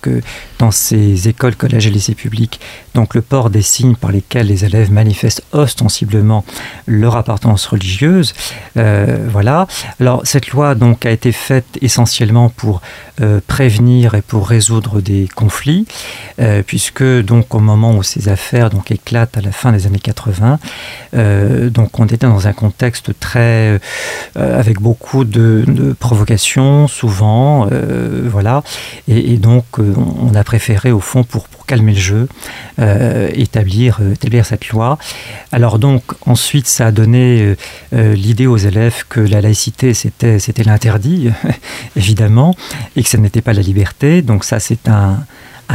dans 0.58 0.72
ces 0.72 1.28
écoles, 1.28 1.56
collèges 1.56 1.88
et 1.88 1.90
lycées 1.92 2.16
publics 2.16 2.60
donc 2.96 3.14
le 3.14 3.22
port 3.22 3.50
des 3.50 3.62
signes 3.62 3.96
par 3.96 4.12
lesquels 4.12 4.48
les 4.48 4.66
élèves 4.66 4.92
manifestent 4.92 5.44
ostensiblement 5.52 6.44
leur 6.88 7.16
appartenance 7.16 7.66
religieuse. 7.68 8.34
voilà. 8.76 9.68
Alors 10.00 10.22
cette 10.24 10.48
loi 10.50 10.74
donc 10.74 11.06
a 11.06 11.12
été 11.12 11.32
faite 11.32 11.78
essentiellement 11.82 12.50
pour 12.58 12.82
euh, 13.22 13.40
prévenir 13.48 14.16
et 14.16 14.22
pour 14.22 14.50
résoudre 14.50 15.00
des 15.00 15.30
conflits, 15.34 15.88
euh, 16.42 16.64
puisque 16.66 17.04
donc 17.04 17.56
au 17.56 17.60
moment 17.60 17.96
où 17.96 18.04
ces 18.04 18.28
affaires 18.28 18.70
donc 18.70 18.92
éclatent 18.92 19.38
à 19.38 19.42
la 19.42 19.52
fin 19.52 19.72
des 19.72 19.86
années 19.88 20.00
80, 20.00 20.60
euh, 21.14 21.70
donc 21.70 22.00
on 22.00 22.06
était 22.08 22.28
dans 22.28 22.48
un 22.48 22.54
contexte 22.54 23.18
très 23.20 23.80
avec 24.36 24.82
beaucoup 24.82 25.24
de, 25.24 25.96
provocations 26.00 26.88
souvent, 26.88 27.70
voilà, 28.26 28.64
et, 29.08 29.38
donc 29.38 29.66
on 29.78 30.34
a 30.34 30.44
préféré 30.44 30.92
au 30.92 31.00
fond 31.00 31.24
pour, 31.24 31.48
pour 31.48 31.57
calmer 31.68 31.94
le 31.94 32.00
jeu 32.00 32.28
établir 33.34 34.00
établir 34.14 34.46
cette 34.46 34.70
loi. 34.70 34.98
Alors 35.52 35.80
donc 35.80 36.04
ensuite 36.26 36.68
ça 36.68 36.88
a 36.88 36.92
donné 36.92 37.56
l'idée 37.92 38.48
aux 38.48 38.58
élèves 38.58 39.04
que 39.10 39.20
la 39.20 39.42
laïcité 39.42 39.94
c'était 39.94 40.64
l'interdit 40.64 41.30
évidemment 41.96 42.56
et 42.96 43.04
que 43.04 43.10
ce 43.10 43.18
n'était 43.18 43.42
pas 43.42 43.54
la 43.54 43.62
liberté. 43.62 44.22
Donc 44.22 44.44
ça, 44.44 44.60
c'est 44.60 44.88
un, 44.88 45.26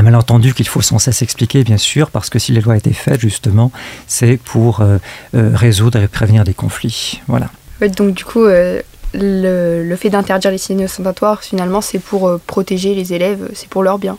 malentendu 0.02 0.54
qu'il 0.54 0.66
faut 0.68 0.80
sans 0.80 0.98
cesse 0.98 1.22
expliquer, 1.22 1.64
bien 1.64 1.76
sûr, 1.76 2.10
parce 2.10 2.30
que 2.30 2.38
si 2.38 2.52
les 2.52 2.60
lois 2.60 2.76
étaient 2.76 2.92
faites, 2.92 3.20
justement, 3.20 3.70
c'est 4.06 4.36
pour 4.36 4.80
euh, 4.80 4.98
euh, 5.34 5.50
résoudre 5.54 5.98
et 5.98 6.08
prévenir 6.08 6.44
des 6.44 6.54
conflits. 6.54 7.20
Voilà. 7.28 7.50
donc 7.96 8.14
du 8.14 8.24
coup, 8.24 8.44
euh, 8.44 8.80
le, 9.14 9.96
fait 9.96 10.10
d'interdire 10.10 10.50
les 10.50 10.58
signes 10.58 10.84
ostentatoires, 10.84 11.42
finalement, 11.42 11.80
c'est 11.80 11.98
pour 11.98 12.38
protéger 12.46 12.94
les 12.94 13.12
élèves, 13.12 13.50
c'est 13.54 13.68
pour 13.68 13.82
leur 13.82 13.98
bien. 13.98 14.18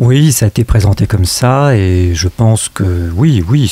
Oui, 0.00 0.32
ça 0.32 0.46
a 0.46 0.48
été 0.48 0.64
présenté 0.64 1.06
comme 1.06 1.26
ça 1.26 1.76
et 1.76 2.14
je 2.14 2.28
pense 2.28 2.70
que 2.70 3.10
oui, 3.14 3.44
oui, 3.46 3.70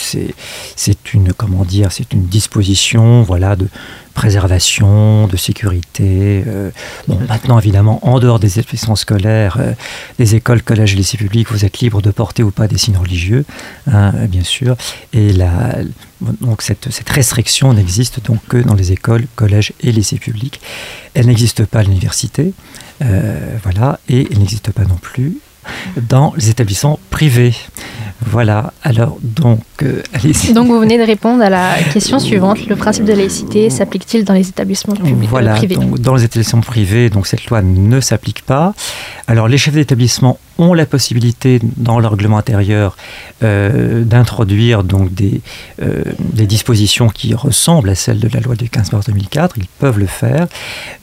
c'est 0.76 1.14
une 1.14 1.32
comment 1.32 1.64
dire, 1.64 1.90
c'est 1.90 2.12
une 2.12 2.26
disposition, 2.26 3.22
voilà, 3.22 3.56
de 3.56 3.66
préservation, 4.12 5.26
de 5.26 5.38
sécurité. 5.38 6.44
Euh, 6.46 6.70
bon, 7.06 7.18
maintenant 7.26 7.58
évidemment, 7.58 8.06
en 8.06 8.20
dehors 8.20 8.38
des 8.38 8.58
établissements 8.58 8.94
scolaires, 8.94 9.56
euh, 9.58 9.72
des 10.18 10.34
écoles, 10.34 10.60
collèges 10.60 10.92
et 10.92 10.96
lycées 10.96 11.16
publics, 11.16 11.48
vous 11.50 11.64
êtes 11.64 11.78
libre 11.78 12.02
de 12.02 12.10
porter 12.10 12.42
ou 12.42 12.50
pas 12.50 12.68
des 12.68 12.76
signes 12.76 12.98
religieux, 12.98 13.46
hein, 13.90 14.12
bien 14.28 14.44
sûr. 14.44 14.76
Et 15.14 15.32
donc 16.42 16.60
cette, 16.60 16.92
cette 16.92 17.08
restriction 17.08 17.72
n'existe 17.72 18.22
donc 18.22 18.40
que 18.50 18.58
dans 18.58 18.74
les 18.74 18.92
écoles, 18.92 19.26
collèges 19.34 19.72
et 19.80 19.92
lycées 19.92 20.18
publics. 20.18 20.60
Elle 21.14 21.28
n'existe 21.28 21.64
pas 21.64 21.78
à 21.78 21.82
l'université, 21.84 22.52
euh, 23.00 23.56
voilà, 23.62 23.98
et 24.10 24.28
elle 24.30 24.40
n'existe 24.40 24.72
pas 24.72 24.84
non 24.84 24.98
plus 25.00 25.38
dans 26.08 26.32
les 26.36 26.50
établissements 26.50 26.98
privés. 27.10 27.54
Voilà, 28.20 28.72
alors 28.82 29.16
donc, 29.22 29.60
euh, 29.82 30.02
Donc 30.52 30.66
vous 30.66 30.80
venez 30.80 30.98
de 30.98 31.04
répondre 31.04 31.42
à 31.42 31.48
la 31.48 31.74
question 31.92 32.18
suivante. 32.18 32.66
Le 32.66 32.74
principe 32.74 33.04
de 33.04 33.12
laïcité 33.12 33.70
s'applique-t-il 33.70 34.24
dans 34.24 34.34
les 34.34 34.48
établissements 34.48 34.94
publics 34.94 35.28
voilà, 35.30 35.54
privés 35.54 35.76
donc, 35.76 36.00
Dans 36.00 36.16
les 36.16 36.24
établissements 36.24 36.60
privés, 36.60 37.10
donc 37.10 37.28
cette 37.28 37.46
loi 37.46 37.62
ne 37.62 38.00
s'applique 38.00 38.42
pas. 38.42 38.74
Alors 39.28 39.46
les 39.46 39.56
chefs 39.56 39.74
d'établissement 39.74 40.38
ont 40.58 40.74
la 40.74 40.84
possibilité, 40.84 41.60
dans 41.76 42.00
leur 42.00 42.10
règlement 42.10 42.38
intérieur, 42.38 42.96
euh, 43.44 44.02
d'introduire 44.02 44.82
donc 44.82 45.14
des, 45.14 45.40
euh, 45.80 46.02
des 46.18 46.46
dispositions 46.46 47.08
qui 47.08 47.34
ressemblent 47.34 47.90
à 47.90 47.94
celles 47.94 48.18
de 48.18 48.28
la 48.32 48.40
loi 48.40 48.56
du 48.56 48.68
15 48.68 48.92
mars 48.92 49.06
2004. 49.06 49.58
Ils 49.58 49.68
peuvent 49.78 49.98
le 49.98 50.06
faire, 50.06 50.48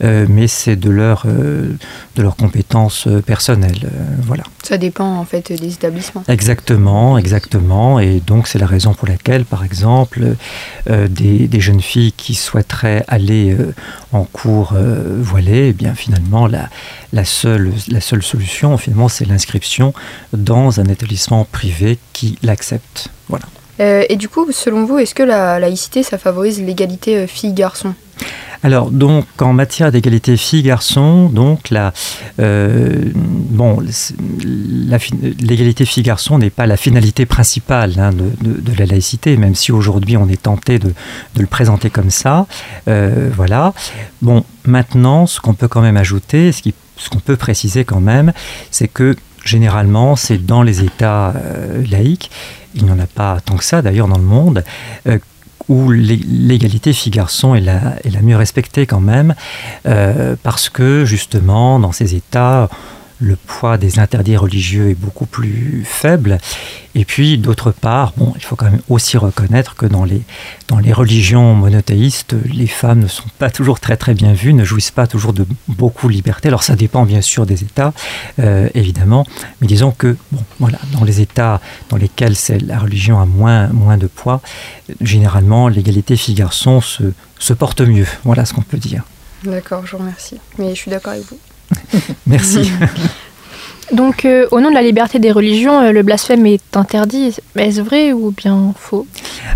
euh, 0.04 0.26
mais 0.28 0.46
c'est 0.46 0.76
de 0.76 0.90
leur, 0.90 1.26
de 1.26 2.22
leur 2.22 2.36
compétence 2.36 3.08
personnelle. 3.24 3.90
voilà. 4.22 4.44
Ça 4.66 4.78
dépend 4.78 5.16
en 5.18 5.24
fait 5.24 5.52
des 5.52 5.72
établissements. 5.74 6.24
Exactement, 6.28 7.18
exactement. 7.18 8.00
Et 8.00 8.20
donc 8.20 8.48
c'est 8.48 8.58
la 8.58 8.66
raison 8.66 8.94
pour 8.94 9.06
laquelle, 9.06 9.44
par 9.44 9.64
exemple, 9.64 10.34
des, 10.86 11.46
des, 11.48 11.60
jeunes 11.60 11.80
filles 11.80 12.12
qui 12.12 12.34
souhaiteraient 12.34 13.04
aller 13.06 13.56
en 14.12 14.24
cours 14.24 14.74
voilés, 15.18 15.68
eh 15.68 15.72
bien 15.72 15.94
finalement 15.94 16.46
la, 16.46 16.68
la, 17.12 17.24
seule, 17.24 17.72
la 17.88 18.00
seule 18.00 18.22
solution, 18.22 18.76
finalement, 18.76 19.08
c'est 19.08 19.24
l'inscription 19.24 19.94
dans 20.32 20.80
un 20.80 20.84
établissement 20.86 21.44
privé 21.44 21.98
qui 22.12 22.38
l'accepte. 22.42 23.08
Voilà. 23.28 23.46
Euh, 23.80 24.04
et 24.08 24.16
du 24.16 24.28
coup, 24.28 24.50
selon 24.52 24.84
vous, 24.84 24.98
est-ce 24.98 25.14
que 25.14 25.22
la 25.22 25.58
laïcité, 25.58 26.02
ça 26.02 26.18
favorise 26.18 26.62
l'égalité 26.62 27.16
euh, 27.16 27.26
filles-garçons? 27.26 27.94
Alors, 28.62 28.90
donc, 28.90 29.26
en 29.40 29.52
matière 29.52 29.92
d'égalité 29.92 30.36
filles-garçons, 30.36 31.28
donc, 31.28 31.70
la, 31.70 31.92
euh, 32.40 33.04
bon, 33.14 33.78
l'égalité 35.38 35.84
filles-garçons 35.84 36.38
n'est 36.38 36.50
pas 36.50 36.66
la 36.66 36.76
finalité 36.76 37.26
principale 37.26 37.92
hein, 37.98 38.10
de, 38.12 38.72
la 38.78 38.86
laïcité, 38.86 39.36
même 39.36 39.54
si 39.54 39.72
aujourd'hui 39.72 40.16
on 40.16 40.28
est 40.28 40.42
tenté 40.42 40.78
de, 40.78 40.92
le 41.36 41.46
présenter 41.46 41.90
comme 41.90 42.10
ça. 42.10 42.46
Euh, 42.88 43.30
voilà. 43.34 43.72
Bon, 44.22 44.44
maintenant, 44.64 45.26
ce 45.26 45.40
qu'on 45.40 45.54
peut 45.54 45.68
quand 45.68 45.82
même 45.82 45.96
ajouter, 45.96 46.50
ce 46.52 47.08
qu'on 47.08 47.20
peut 47.20 47.36
préciser 47.36 47.84
quand 47.84 48.00
même, 48.00 48.32
c'est 48.70 48.88
que 48.88 49.14
généralement, 49.44 50.16
c'est 50.16 50.38
dans 50.38 50.62
les 50.62 50.82
États 50.82 51.34
euh, 51.36 51.84
laïques, 51.88 52.30
il 52.74 52.84
n'y 52.84 52.90
en 52.90 52.98
a 52.98 53.06
pas 53.06 53.38
tant 53.40 53.56
que 53.56 53.64
ça 53.64 53.80
d'ailleurs 53.80 54.08
dans 54.08 54.18
le 54.18 54.24
monde, 54.24 54.64
où 55.68 55.90
l'égalité 55.90 56.92
filles-garçons 56.92 57.54
est 57.54 57.60
la, 57.60 57.96
est 58.04 58.10
la, 58.10 58.22
mieux 58.22 58.36
respectée 58.36 58.86
quand 58.86 59.00
même, 59.00 59.34
euh, 59.86 60.36
parce 60.42 60.68
que 60.68 61.04
justement, 61.04 61.78
dans 61.78 61.92
ces 61.92 62.14
États, 62.14 62.68
le 63.18 63.36
poids 63.36 63.78
des 63.78 63.98
interdits 63.98 64.36
religieux 64.36 64.90
est 64.90 64.94
beaucoup 64.94 65.26
plus 65.26 65.84
faible. 65.86 66.38
Et 66.94 67.04
puis, 67.04 67.38
d'autre 67.38 67.72
part, 67.72 68.12
bon, 68.16 68.32
il 68.36 68.42
faut 68.42 68.56
quand 68.56 68.70
même 68.70 68.80
aussi 68.88 69.16
reconnaître 69.16 69.74
que 69.74 69.86
dans 69.86 70.04
les, 70.04 70.22
dans 70.68 70.78
les 70.78 70.92
religions 70.92 71.54
monothéistes, 71.54 72.34
les 72.52 72.66
femmes 72.66 73.00
ne 73.00 73.06
sont 73.06 73.28
pas 73.38 73.50
toujours 73.50 73.80
très 73.80 73.96
très 73.96 74.14
bien 74.14 74.32
vues, 74.32 74.54
ne 74.54 74.64
jouissent 74.64 74.90
pas 74.90 75.06
toujours 75.06 75.32
de 75.32 75.46
beaucoup 75.68 76.08
de 76.08 76.12
liberté. 76.12 76.48
Alors, 76.48 76.62
ça 76.62 76.76
dépend 76.76 77.04
bien 77.04 77.20
sûr 77.20 77.46
des 77.46 77.62
États, 77.62 77.92
euh, 78.38 78.68
évidemment, 78.74 79.26
mais 79.60 79.66
disons 79.66 79.90
que, 79.90 80.16
bon, 80.32 80.42
voilà, 80.58 80.78
dans 80.92 81.04
les 81.04 81.20
États 81.20 81.60
dans 81.90 81.96
lesquels 81.96 82.34
la 82.66 82.78
religion 82.78 83.20
a 83.20 83.26
moins, 83.26 83.68
moins 83.68 83.98
de 83.98 84.06
poids, 84.06 84.40
généralement, 85.00 85.68
l'égalité 85.68 86.16
filles-garçons 86.16 86.80
se, 86.80 87.12
se 87.38 87.52
porte 87.52 87.80
mieux. 87.80 88.06
Voilà 88.24 88.44
ce 88.44 88.54
qu'on 88.54 88.62
peut 88.62 88.78
dire. 88.78 89.04
D'accord, 89.44 89.86
je 89.86 89.92
vous 89.92 89.98
remercie. 89.98 90.38
Mais 90.58 90.70
je 90.70 90.80
suis 90.80 90.90
d'accord 90.90 91.12
avec 91.12 91.26
vous. 91.26 91.38
Merci. 92.26 92.70
Donc, 93.92 94.24
euh, 94.24 94.46
au 94.50 94.60
nom 94.60 94.70
de 94.70 94.74
la 94.74 94.82
liberté 94.82 95.20
des 95.20 95.30
religions, 95.30 95.80
euh, 95.80 95.92
le 95.92 96.02
blasphème 96.02 96.44
est 96.46 96.76
interdit. 96.76 97.36
Est-ce 97.54 97.80
vrai 97.80 98.12
ou 98.12 98.32
bien 98.32 98.74
faux? 98.76 99.06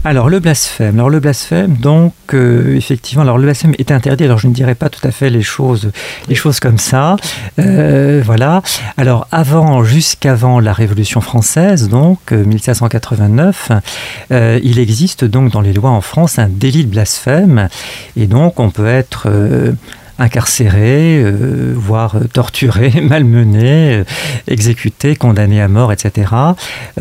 Alors, 0.05 0.29
le 0.29 0.39
blasphème. 0.39 0.97
Alors, 0.97 1.11
le 1.11 1.19
blasphème, 1.19 1.77
donc, 1.77 2.13
euh, 2.33 2.77
effectivement, 2.77 3.23
alors 3.23 3.39
le 3.39 3.45
blasphème 3.45 3.75
est 3.79 3.91
interdit. 3.91 4.25
Alors, 4.25 4.39
je 4.39 4.47
ne 4.47 4.53
dirais 4.53 4.77
pas 4.77 4.89
tout 4.89 5.07
à 5.07 5.11
fait 5.11 5.31
les 5.31 5.43
choses, 5.43 5.91
les 6.29 6.37
choses 6.37 6.61
comme 6.61 6.79
ça. 6.79 7.17
voilà. 7.57 8.63
Alors, 8.97 9.27
avant, 9.33 9.83
jusqu'avant 9.83 10.61
la 10.61 10.73
Révolution 10.73 11.21
française, 11.21 11.89
donc, 11.89 12.31
1789, 12.31 13.73
il 14.31 14.79
existe 14.79 15.25
donc 15.25 15.51
dans 15.51 15.61
les 15.61 15.73
lois 15.73 15.91
en 15.91 16.01
France 16.01 16.39
un 16.39 16.49
délit 16.49 16.85
de 16.85 16.91
blasphème. 16.91 17.69
Et 18.17 18.27
donc, 18.27 18.61
on 18.61 18.71
peut 18.71 18.87
être 18.87 19.29
incarcéré, 20.21 21.23
euh, 21.23 21.73
voire 21.75 22.17
torturé, 22.33 23.01
malmené, 23.03 23.95
euh, 23.95 24.05
exécuté, 24.47 25.17
condamné 25.17 25.61
à 25.61 25.69
mort, 25.69 25.93
etc. 25.93 26.33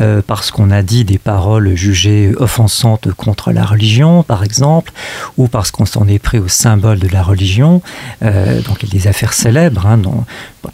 Euh, 0.00 0.22
parce 0.26 0.50
qu'on 0.50 0.70
a 0.70 0.82
dit 0.82 1.04
des 1.04 1.18
paroles 1.18 1.74
jugées 1.76 2.32
offensantes 2.38 3.12
contre 3.12 3.52
la 3.52 3.64
religion, 3.64 4.22
par 4.22 4.42
exemple, 4.42 4.92
ou 5.36 5.48
parce 5.48 5.70
qu'on 5.70 5.84
s'en 5.84 6.08
est 6.08 6.18
pris 6.18 6.38
au 6.38 6.48
symbole 6.48 6.98
de 6.98 7.08
la 7.08 7.22
religion. 7.22 7.82
donc 8.22 8.82
il 8.82 8.88
y 8.88 8.96
a 8.96 9.02
des 9.02 9.06
affaires 9.06 9.34
célèbres, 9.34 9.86
hein, 9.86 10.00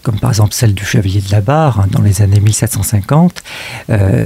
comme 0.02 0.18
par 0.20 0.30
exemple 0.30 0.54
celle 0.54 0.74
du 0.74 0.84
chevalier 0.84 1.20
de 1.20 1.32
la 1.32 1.40
Barre 1.40 1.80
hein, 1.80 1.86
dans 1.90 2.02
les 2.02 2.22
années 2.22 2.40
1750. 2.40 3.42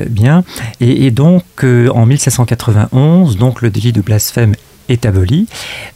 bien. 0.08 0.44
Et, 0.80 1.06
et 1.06 1.10
donc 1.10 1.44
en 1.64 2.04
1791, 2.04 3.36
donc 3.36 3.62
le 3.62 3.70
délit 3.70 3.92
de 3.92 4.02
blasphème 4.02 4.54
est 4.92 5.06
aboli. 5.06 5.46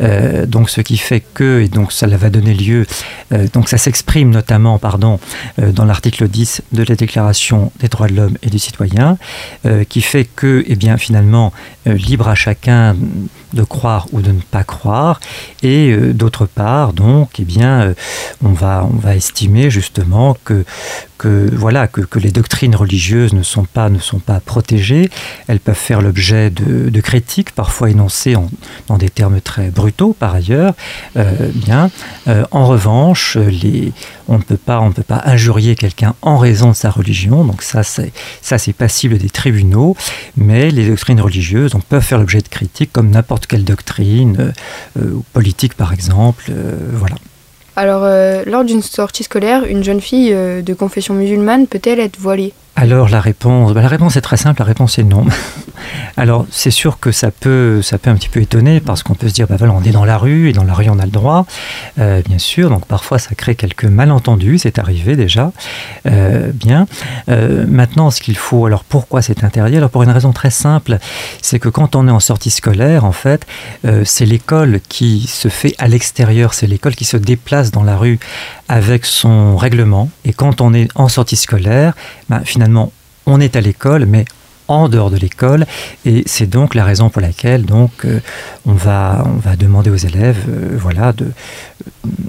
Euh, 0.00 0.46
donc 0.46 0.70
ce 0.70 0.80
qui 0.80 0.96
fait 0.96 1.20
que, 1.20 1.60
et 1.60 1.68
donc 1.68 1.92
ça 1.92 2.06
va 2.06 2.30
donner 2.30 2.54
lieu, 2.54 2.86
euh, 3.32 3.46
donc 3.52 3.68
ça 3.68 3.78
s'exprime 3.78 4.30
notamment 4.30 4.78
pardon, 4.78 5.18
euh, 5.58 5.72
dans 5.72 5.84
l'article 5.84 6.28
10 6.28 6.62
de 6.72 6.82
la 6.82 6.94
Déclaration 6.94 7.72
des 7.80 7.88
droits 7.88 8.06
de 8.06 8.14
l'homme 8.14 8.36
et 8.42 8.50
du 8.50 8.58
citoyen, 8.58 9.18
qui 9.88 10.00
fait 10.00 10.24
que, 10.24 10.60
et 10.60 10.72
eh 10.72 10.76
bien, 10.76 10.96
finalement, 10.96 11.52
libre 11.86 12.28
à 12.28 12.34
chacun 12.34 12.96
de 13.52 13.62
croire 13.62 14.06
ou 14.12 14.20
de 14.20 14.30
ne 14.30 14.40
pas 14.40 14.64
croire, 14.64 15.20
et 15.62 15.96
d'autre 15.96 16.46
part, 16.46 16.92
donc, 16.92 17.30
eh 17.38 17.44
bien, 17.44 17.94
on, 18.44 18.52
va, 18.52 18.86
on 18.90 18.96
va 18.96 19.16
estimer 19.16 19.70
justement 19.70 20.36
que, 20.44 20.64
que, 21.18 21.48
voilà, 21.52 21.86
que, 21.86 22.00
que, 22.00 22.18
les 22.18 22.30
doctrines 22.30 22.74
religieuses 22.74 23.32
ne 23.32 23.42
sont 23.42 23.64
pas, 23.64 23.88
ne 23.88 23.98
sont 23.98 24.18
pas 24.18 24.40
protégées, 24.40 25.10
elles 25.46 25.60
peuvent 25.60 25.74
faire 25.74 26.00
l'objet 26.00 26.50
de, 26.50 26.88
de, 26.90 27.00
critiques, 27.00 27.52
parfois 27.52 27.90
énoncées 27.90 28.36
en, 28.36 28.50
dans 28.88 28.98
des 28.98 29.10
termes 29.10 29.40
très 29.40 29.70
brutaux 29.70 30.12
par 30.12 30.34
ailleurs. 30.34 30.74
Euh, 31.16 31.50
bien, 31.54 31.90
euh, 32.28 32.44
en 32.50 32.66
revanche, 32.66 33.36
les, 33.36 33.92
on 34.28 34.38
ne 34.38 34.42
peut 34.42 34.56
pas, 34.56 34.80
on 34.80 34.92
peut 34.92 35.02
pas 35.02 35.22
injurier 35.24 35.76
quelqu'un 35.76 36.14
en 36.22 36.38
raison 36.38 36.70
de 36.70 36.76
sa 36.76 36.90
religion. 36.90 37.44
Donc 37.44 37.62
ça, 37.62 37.82
c'est 37.82 38.12
ça, 38.40 38.58
c'est 38.58 38.72
passible 38.72 39.18
des 39.18 39.30
tribunaux. 39.30 39.96
Mais 40.36 40.70
les 40.70 40.88
doctrines 40.88 41.20
religieuses, 41.20 41.74
on 41.74 41.80
peut 41.80 42.00
faire 42.00 42.18
l'objet 42.18 42.40
de 42.40 42.48
critiques 42.48 42.92
comme 42.92 43.10
n'importe 43.10 43.46
quelle 43.46 43.64
doctrine 43.64 44.52
euh, 44.98 45.20
politique, 45.32 45.74
par 45.74 45.92
exemple. 45.92 46.52
voilà. 46.92 47.16
Alors, 47.76 48.06
lors 48.46 48.64
d'une 48.64 48.82
sortie 48.82 49.24
scolaire, 49.24 49.64
une 49.64 49.82
jeune 49.82 50.00
fille 50.00 50.30
de 50.30 50.74
confession 50.74 51.14
musulmane 51.14 51.66
peut-elle 51.66 51.98
être 51.98 52.18
voilée? 52.18 52.52
Alors 52.76 53.08
la 53.08 53.20
réponse, 53.20 53.72
bah, 53.72 53.82
la 53.82 53.88
réponse 53.88 54.16
est 54.16 54.20
très 54.20 54.36
simple, 54.36 54.60
la 54.60 54.66
réponse 54.66 54.98
est 54.98 55.04
non. 55.04 55.24
Alors 56.16 56.46
c'est 56.50 56.70
sûr 56.70 56.98
que 56.98 57.12
ça 57.12 57.30
peut, 57.30 57.82
ça 57.82 57.98
peut 57.98 58.10
un 58.10 58.16
petit 58.16 58.28
peu 58.28 58.40
étonner 58.40 58.80
parce 58.80 59.02
qu'on 59.02 59.14
peut 59.14 59.28
se 59.28 59.34
dire, 59.34 59.46
bah 59.46 59.56
voilà, 59.58 59.74
on 59.74 59.82
est 59.82 59.90
dans 59.90 60.04
la 60.04 60.18
rue 60.18 60.48
et 60.48 60.52
dans 60.52 60.64
la 60.64 60.74
rue 60.74 60.88
on 60.88 60.98
a 60.98 61.04
le 61.04 61.10
droit, 61.10 61.46
euh, 61.98 62.22
bien 62.26 62.38
sûr. 62.38 62.70
Donc 62.70 62.86
parfois 62.86 63.18
ça 63.18 63.34
crée 63.34 63.54
quelques 63.54 63.84
malentendus, 63.84 64.58
c'est 64.58 64.78
arrivé 64.78 65.14
déjà. 65.14 65.52
Euh, 66.06 66.50
bien. 66.52 66.86
Euh, 67.28 67.64
maintenant, 67.68 68.10
ce 68.10 68.20
qu'il 68.20 68.36
faut, 68.36 68.66
alors 68.66 68.82
pourquoi 68.84 69.22
c'est 69.22 69.44
interdit? 69.44 69.76
Alors 69.76 69.90
pour 69.90 70.02
une 70.02 70.10
raison 70.10 70.32
très 70.32 70.50
simple, 70.50 70.98
c'est 71.42 71.58
que 71.60 71.68
quand 71.68 71.94
on 71.94 72.08
est 72.08 72.12
en 72.12 72.20
sortie 72.20 72.50
scolaire, 72.50 73.04
en 73.04 73.12
fait, 73.12 73.46
c'est 74.04 74.26
l'école 74.26 74.80
qui 74.88 75.26
se 75.28 75.48
fait 75.48 75.74
à 75.78 75.88
l'extérieur, 75.88 76.54
c'est 76.54 76.66
l'école 76.66 76.94
qui 76.94 77.04
se 77.04 77.16
déplace 77.16 77.70
dans 77.70 77.82
la 77.82 77.96
rue 77.96 78.18
avec 78.74 79.06
son 79.06 79.56
règlement. 79.56 80.10
Et 80.24 80.32
quand 80.32 80.60
on 80.60 80.74
est 80.74 80.88
en 80.96 81.08
sortie 81.08 81.36
scolaire, 81.36 81.94
bah, 82.28 82.40
finalement, 82.44 82.90
on 83.24 83.40
est 83.40 83.54
à 83.54 83.60
l'école, 83.60 84.04
mais 84.04 84.24
en 84.66 84.88
dehors 84.88 85.10
de 85.12 85.16
l'école. 85.16 85.64
Et 86.04 86.24
c'est 86.26 86.48
donc 86.48 86.74
la 86.74 86.84
raison 86.84 87.08
pour 87.08 87.22
laquelle 87.22 87.66
donc 87.66 87.92
euh, 88.04 88.20
on 88.66 88.72
va 88.72 89.22
on 89.26 89.38
va 89.38 89.54
demander 89.54 89.90
aux 89.90 90.02
élèves 90.10 90.42
euh, 90.48 90.76
voilà 90.76 91.12
de 91.12 91.30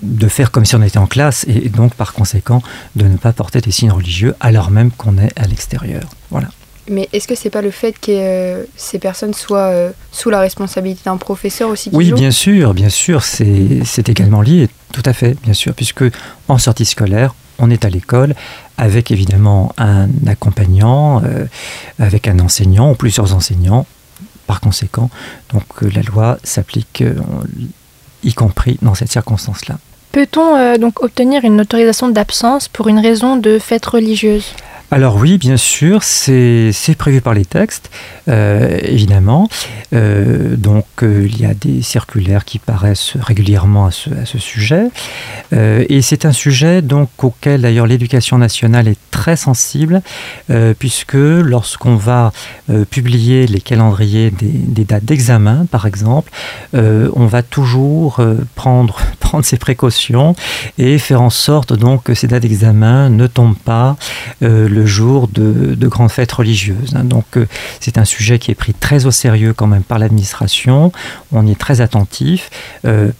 de 0.03 0.27
faire 0.27 0.51
comme 0.51 0.65
si 0.65 0.75
on 0.75 0.81
était 0.83 0.97
en 0.97 1.07
classe 1.07 1.45
et 1.47 1.69
donc 1.69 1.95
par 1.95 2.11
conséquent 2.13 2.61
de 2.97 3.05
ne 3.07 3.15
pas 3.15 3.31
porter 3.31 3.61
des 3.61 3.71
signes 3.71 3.91
religieux 3.91 4.35
alors 4.41 4.69
même 4.69 4.91
qu'on 4.91 5.17
est 5.17 5.31
à 5.39 5.47
l'extérieur. 5.47 6.03
Voilà 6.29 6.49
mais 6.87 7.09
est-ce 7.13 7.27
que 7.27 7.35
c'est 7.35 7.49
pas 7.49 7.61
le 7.61 7.71
fait 7.71 7.93
que 7.93 8.11
euh, 8.11 8.63
ces 8.75 8.99
personnes 8.99 9.33
soient 9.33 9.69
euh, 9.69 9.91
sous 10.11 10.29
la 10.29 10.39
responsabilité 10.39 11.01
d'un 11.05 11.17
professeur 11.17 11.69
aussi 11.69 11.89
Oui, 11.93 12.11
bien 12.11 12.31
sûr, 12.31 12.73
bien 12.73 12.89
sûr, 12.89 13.23
c'est 13.23 14.09
également 14.09 14.41
lié, 14.41 14.69
tout 14.93 15.03
à 15.05 15.13
fait, 15.13 15.35
bien 15.41 15.53
sûr, 15.53 15.73
puisque 15.73 16.03
en 16.47 16.57
sortie 16.57 16.85
scolaire, 16.85 17.33
on 17.57 17.71
est 17.71 17.85
à 17.85 17.89
l'école 17.89 18.35
avec 18.77 19.11
évidemment 19.11 19.73
un 19.77 20.07
accompagnant, 20.27 21.23
euh, 21.23 21.45
avec 21.99 22.27
un 22.27 22.39
enseignant 22.39 22.91
ou 22.91 22.95
plusieurs 22.95 23.33
enseignants. 23.33 23.85
Par 24.45 24.59
conséquent, 24.59 25.09
donc 25.51 25.63
la 25.81 26.03
loi 26.03 26.37
s'applique, 26.43 27.03
y 28.23 28.33
compris 28.35 28.77
dans 28.83 28.93
cette 28.93 29.11
circonstance-là. 29.11 29.79
Peut-on 30.11 30.77
donc 30.77 31.01
obtenir 31.01 31.43
une 31.43 31.59
autorisation 31.61 32.09
d'absence 32.09 32.67
pour 32.67 32.87
une 32.87 32.99
raison 32.99 33.37
de 33.37 33.57
fête 33.57 33.87
religieuse? 33.87 34.53
Alors 34.91 35.15
oui, 35.15 35.37
bien 35.37 35.57
sûr, 35.57 36.03
c'est 36.03 36.95
prévu 36.97 37.19
par 37.19 37.33
les 37.33 37.45
textes, 37.45 37.89
euh, 38.27 38.79
évidemment. 38.83 39.49
Euh, 39.93 40.55
donc 40.55 40.85
euh, 41.01 41.27
il 41.27 41.39
y 41.41 41.45
a 41.45 41.53
des 41.53 41.81
circulaires 41.81 42.45
qui 42.45 42.59
paraissent 42.59 43.13
régulièrement 43.19 43.87
à 43.87 43.91
ce, 43.91 44.37
sujet. 44.37 44.89
et 45.51 46.01
c'est 46.01 46.25
un 46.25 46.31
sujet 46.31 46.81
donc 46.81 47.09
auquel 47.23 47.61
d'ailleurs 47.61 47.87
l'éducation 47.87 48.37
nationale 48.37 48.87
est 48.87 48.99
très 49.11 49.35
sensible, 49.35 50.01
puisque 50.77 51.13
lorsqu'on 51.13 51.95
va 51.95 52.31
publier 52.89 53.47
les 53.47 53.61
calendriers 53.61 54.29
des, 54.29 54.47
des 54.47 54.83
dates 54.83 55.05
d'examen, 55.05 55.65
par 55.71 55.85
exemple, 55.85 56.31
on 56.73 57.25
va 57.25 57.41
toujours 57.41 58.21
prendre, 58.55 58.99
prendre 59.19 59.45
ses 59.45 59.57
précautions 59.57 60.35
et 60.77 60.97
faire 60.99 61.21
en 61.21 61.29
sorte 61.29 61.73
donc 61.73 62.03
que 62.03 62.13
ces 62.13 62.27
dates 62.27 62.43
d'examen 62.43 63.09
ne 63.09 63.27
tombent 63.27 63.57
pas 63.57 63.95
le 64.75 64.85
jour 64.85 65.27
de, 65.27 65.87
grandes 65.87 66.11
fêtes 66.11 66.31
religieuses. 66.31 66.95
Hein. 66.95 67.03
Donc 67.03 67.25
c'est 67.79 67.97
un 67.97 68.05
sujet 68.05 68.39
qui 68.39 68.51
est 68.51 68.55
pris 68.55 68.73
très 68.73 69.05
au 69.05 69.11
sérieux 69.11 69.53
quand 69.53 69.67
même 69.67 69.83
par 69.83 69.99
l'administration. 69.99 70.91
On 71.31 71.45
y 71.45 71.51
est 71.51 71.59
très 71.59 71.81
attentif, 71.81 72.49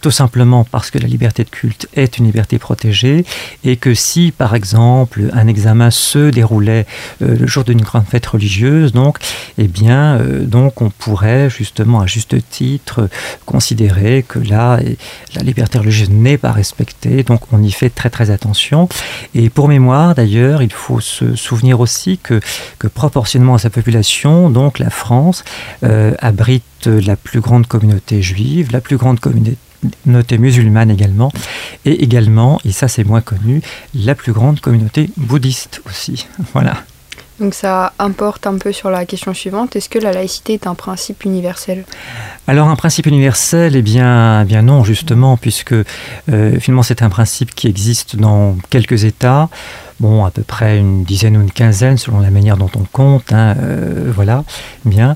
tout 0.01 0.11
simplement 0.11 0.63
parce 0.63 0.91
que 0.91 0.99
la 0.99 1.07
liberté 1.07 1.43
de 1.43 1.49
culte 1.49 1.87
est 1.95 2.17
une 2.17 2.25
liberté 2.25 2.59
protégée 2.59 3.25
et 3.63 3.77
que 3.77 3.93
si 3.93 4.31
par 4.31 4.55
exemple 4.55 5.29
un 5.33 5.47
examen 5.47 5.91
se 5.91 6.29
déroulait 6.29 6.85
le 7.19 7.47
jour 7.47 7.63
d'une 7.63 7.81
grande 7.81 8.05
fête 8.05 8.25
religieuse, 8.25 8.91
donc, 8.91 9.17
eh 9.57 9.67
bien, 9.67 10.19
donc 10.41 10.81
on 10.81 10.89
pourrait 10.89 11.49
justement 11.49 12.01
à 12.01 12.05
juste 12.07 12.35
titre 12.49 13.09
considérer 13.45 14.25
que 14.27 14.39
là, 14.39 14.79
la 15.35 15.41
liberté 15.41 15.77
religieuse 15.77 16.09
n'est 16.09 16.37
pas 16.37 16.51
respectée, 16.51 17.23
donc 17.23 17.41
on 17.51 17.61
y 17.61 17.71
fait 17.71 17.89
très 17.89 18.09
très 18.09 18.31
attention. 18.31 18.89
Et 19.33 19.49
pour 19.49 19.67
mémoire, 19.67 20.15
d'ailleurs, 20.15 20.61
il 20.61 20.73
faut 20.73 20.99
se 20.99 21.35
souvenir 21.45 21.79
aussi 21.79 22.17
que, 22.17 22.39
que 22.79 22.87
proportionnellement 22.87 23.55
à 23.55 23.59
sa 23.59 23.69
population, 23.69 24.49
donc 24.49 24.79
la 24.79 24.89
France 24.89 25.43
euh, 25.83 26.13
abrite 26.19 26.87
la 26.87 27.15
plus 27.15 27.39
grande 27.39 27.67
communauté 27.67 28.21
juive, 28.21 28.71
la 28.71 28.81
plus 28.81 28.97
grande 28.97 29.19
communauté 29.19 30.37
musulmane 30.37 30.91
également, 30.91 31.31
et 31.85 32.03
également, 32.03 32.59
et 32.65 32.71
ça 32.71 32.87
c'est 32.87 33.03
moins 33.03 33.21
connu, 33.21 33.61
la 33.93 34.15
plus 34.15 34.33
grande 34.33 34.59
communauté 34.59 35.09
bouddhiste 35.17 35.81
aussi. 35.85 36.27
Voilà. 36.53 36.83
Donc 37.39 37.53
ça 37.53 37.91
importe 37.99 38.47
un 38.47 38.57
peu 38.57 38.71
sur 38.71 38.89
la 38.89 39.05
question 39.05 39.33
suivante. 39.33 39.75
Est-ce 39.75 39.89
que 39.89 39.99
la 39.99 40.13
laïcité 40.13 40.53
est 40.53 40.67
un 40.67 40.75
principe 40.75 41.25
universel? 41.25 41.83
Alors 42.47 42.69
un 42.69 42.77
principe 42.77 43.07
universel, 43.07 43.75
eh 43.75 43.81
bien, 43.81 44.41
eh 44.41 44.45
bien 44.45 44.61
non, 44.61 44.85
justement, 44.85 45.35
puisque 45.35 45.73
euh, 45.73 46.59
finalement 46.59 46.83
c'est 46.83 47.01
un 47.01 47.09
principe 47.09 47.53
qui 47.53 47.67
existe 47.67 48.15
dans 48.15 48.55
quelques 48.69 49.03
États 49.03 49.49
bon, 49.99 50.25
à 50.25 50.31
peu 50.31 50.43
près 50.43 50.77
une 50.77 51.03
dizaine 51.03 51.37
ou 51.37 51.41
une 51.41 51.51
quinzaine 51.51 51.97
selon 51.97 52.19
la 52.19 52.31
manière 52.31 52.57
dont 52.57 52.69
on 52.75 52.83
compte. 52.83 53.31
Hein, 53.31 53.55
euh, 53.59 54.11
voilà, 54.13 54.43
bien. 54.83 55.15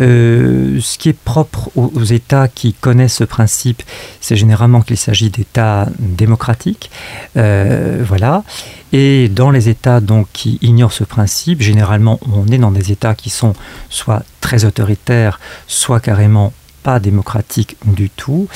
Euh, 0.00 0.80
ce 0.80 0.98
qui 0.98 1.08
est 1.08 1.18
propre 1.18 1.70
aux, 1.76 2.04
États 2.04 2.48
qui 2.48 2.72
connaissent 2.74 3.16
ce 3.16 3.24
principe, 3.24 3.82
c'est 4.20 4.36
généralement 4.36 4.82
qu'il 4.82 4.96
s'agit 4.96 5.30
d'États 5.30 5.88
démocratiques. 5.98 6.90
Euh, 7.36 8.02
voilà. 8.06 8.44
Et 8.92 9.28
dans 9.28 9.50
les 9.50 9.68
États 9.68 10.00
donc, 10.00 10.28
qui 10.32 10.58
ignorent 10.62 10.92
ce 10.92 11.04
principe, 11.04 11.60
généralement 11.60 12.20
on 12.32 12.46
est 12.46 12.58
dans 12.58 12.70
des 12.70 12.92
États 12.92 13.14
qui 13.14 13.30
sont 13.30 13.54
soit 13.90 14.22
très 14.40 14.64
autoritaires, 14.64 15.40
soit 15.66 16.00
carrément 16.00 16.52
pas 16.84 17.00
démocratique 17.00 17.76
du 17.86 18.10
tout. 18.10 18.46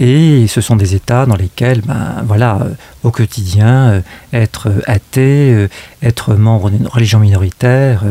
Et 0.00 0.46
ce 0.48 0.60
sont 0.60 0.74
des 0.74 0.96
États 0.96 1.26
dans 1.26 1.36
lesquels, 1.36 1.82
ben, 1.82 2.24
voilà, 2.26 2.56
euh, 2.62 2.70
au 3.04 3.10
quotidien, 3.10 3.90
euh, 3.90 4.00
être 4.32 4.72
athée, 4.86 5.52
euh, 5.52 5.68
être 6.02 6.34
membre 6.34 6.70
d'une 6.70 6.88
religion 6.88 7.20
minoritaire, 7.20 8.02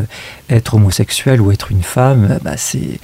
être 0.50 0.76
homosexuel 0.76 1.42
ou 1.42 1.52
être 1.52 1.72
une 1.72 1.82
femme, 1.82 2.40
ben, 2.44 2.54
c'est 2.56 3.00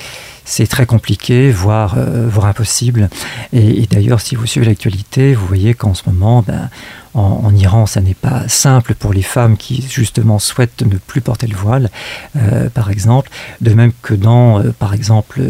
c'est 0.50 0.68
très 0.68 0.86
compliqué, 0.86 1.51
voire, 1.51 1.96
voire 2.27 2.48
impossible. 2.48 3.10
Et, 3.53 3.86
d'ailleurs, 3.86 4.20
si 4.20 4.36
vous 4.36 4.48
suivez 4.48 4.65
l'actualité, 4.65 5.36
vous 5.36 5.46
voyez 5.46 5.75
qu'en 5.75 5.94
ce 5.94 6.03
moment, 6.08 6.44
ben, 6.46 6.70
en, 7.13 7.56
Iran, 7.56 7.86
ça 7.86 8.01
n'est 8.01 8.13
pas 8.13 8.48
simple 8.48 8.94
pour 8.94 9.13
les 9.13 9.22
femmes 9.22 9.58
qui 9.58 9.86
justement 9.89 10.39
souhaitent 10.39 10.82
ne 10.84 10.98
plus 10.98 11.22
porter 11.22 11.48
le 11.48 11.56
voile, 11.56 11.89
euh, 12.36 12.70
par 12.70 12.91
exemple. 12.91 13.29
De 13.62 13.74
même 13.74 13.91
que 14.01 14.13
dans, 14.13 14.60
euh, 14.60 14.72
par 14.72 14.94
exemple, 14.94 15.41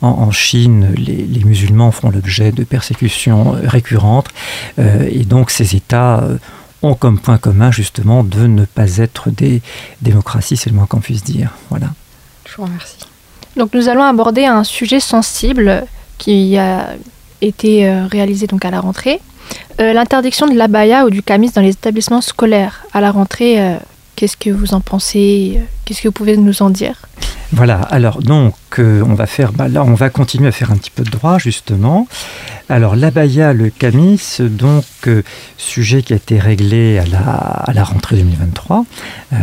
en, 0.00 0.30
Chine, 0.30 0.92
les, 0.96 1.44
musulmans 1.44 1.90
font 1.90 2.10
l'objet 2.10 2.52
de 2.52 2.64
persécutions 2.64 3.54
euh, 3.54 3.60
récurrentes. 3.64 4.28
et 4.78 5.24
donc 5.24 5.50
ces 5.50 5.76
États 5.76 6.24
ont 6.82 6.94
comme 6.94 7.18
point 7.18 7.38
commun 7.38 7.70
justement 7.70 8.22
de 8.22 8.46
ne 8.46 8.64
pas 8.64 8.98
être 8.98 9.30
des 9.30 9.62
démocraties, 10.02 10.56
c'est 10.56 10.70
le 10.70 10.76
moins 10.76 10.86
qu'on 10.86 11.00
puisse 11.00 11.24
dire. 11.24 11.50
Voilà. 11.70 11.88
Je 12.44 12.56
vous 12.56 12.64
remercie. 12.64 12.97
Donc 13.58 13.74
nous 13.74 13.88
allons 13.88 14.02
aborder 14.02 14.46
un 14.46 14.64
sujet 14.64 15.00
sensible 15.00 15.84
qui 16.16 16.56
a 16.56 16.94
été 17.40 17.90
réalisé 18.10 18.46
donc 18.46 18.64
à 18.64 18.70
la 18.70 18.80
rentrée. 18.80 19.20
Euh, 19.80 19.92
l'interdiction 19.92 20.46
de 20.46 20.54
l'abaya 20.54 21.04
ou 21.04 21.10
du 21.10 21.22
camis 21.22 21.50
dans 21.50 21.60
les 21.60 21.70
établissements 21.70 22.20
scolaires 22.20 22.84
à 22.92 23.00
la 23.00 23.12
rentrée, 23.12 23.60
euh, 23.60 23.76
qu'est-ce 24.16 24.36
que 24.36 24.50
vous 24.50 24.74
en 24.74 24.80
pensez 24.80 25.60
Qu'est-ce 25.88 26.02
que 26.02 26.08
vous 26.08 26.12
pouvez 26.12 26.36
nous 26.36 26.60
en 26.60 26.68
dire? 26.68 27.00
Voilà, 27.52 27.80
alors 27.80 28.20
donc 28.20 28.54
on 28.78 29.14
va 29.14 29.26
faire, 29.26 29.52
bah, 29.52 29.68
là 29.68 29.82
on 29.82 29.94
va 29.94 30.10
continuer 30.10 30.48
à 30.48 30.52
faire 30.52 30.70
un 30.70 30.76
petit 30.76 30.90
peu 30.90 31.02
de 31.02 31.08
droit 31.08 31.38
justement. 31.38 32.06
Alors 32.68 32.96
l'abaya, 32.96 33.54
le 33.54 33.70
camis, 33.70 34.36
donc 34.40 34.84
euh, 35.06 35.22
sujet 35.56 36.02
qui 36.02 36.12
a 36.12 36.16
été 36.16 36.38
réglé 36.38 36.98
à 36.98 37.06
la, 37.06 37.20
à 37.20 37.72
la 37.72 37.82
rentrée 37.82 38.16
2023, 38.16 38.84
euh, 39.32 39.36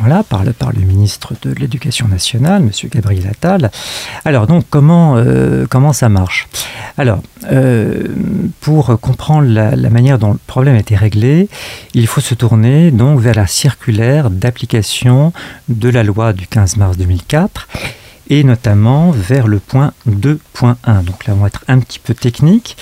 voilà, 0.00 0.24
par 0.24 0.42
le, 0.42 0.52
par 0.52 0.72
le 0.72 0.80
ministre 0.80 1.34
de 1.42 1.52
l'Éducation 1.52 2.08
nationale, 2.08 2.64
Monsieur 2.64 2.88
Gabriel 2.88 3.28
Attal. 3.28 3.70
Alors 4.24 4.48
donc 4.48 4.64
comment, 4.68 5.14
euh, 5.16 5.66
comment 5.70 5.92
ça 5.92 6.08
marche? 6.08 6.48
Alors 6.96 7.22
pour 8.60 8.98
comprendre 9.00 9.46
la, 9.48 9.76
la, 9.76 9.88
manière 9.90 10.18
dont 10.18 10.32
le 10.32 10.40
problème 10.48 10.74
a 10.74 10.80
été 10.80 10.96
réglé, 10.96 11.48
il 11.94 12.08
faut 12.08 12.20
se 12.20 12.34
tourner 12.34 12.90
donc 12.90 13.20
vers 13.20 13.36
la 13.36 13.46
circulaire 13.46 14.30
d'application 14.30 15.32
de 15.68 15.88
la 15.88 16.02
loi 16.02 16.32
du 16.32 16.46
15 16.46 16.76
mars 16.76 16.96
2004 16.96 17.68
et 18.30 18.44
notamment 18.44 19.10
vers 19.10 19.46
le 19.48 19.58
point 19.58 19.92
2.1. 20.08 21.04
Donc 21.04 21.26
là, 21.26 21.34
on 21.34 21.40
va 21.40 21.48
être 21.48 21.64
un 21.68 21.78
petit 21.78 21.98
peu 21.98 22.14
technique. 22.14 22.76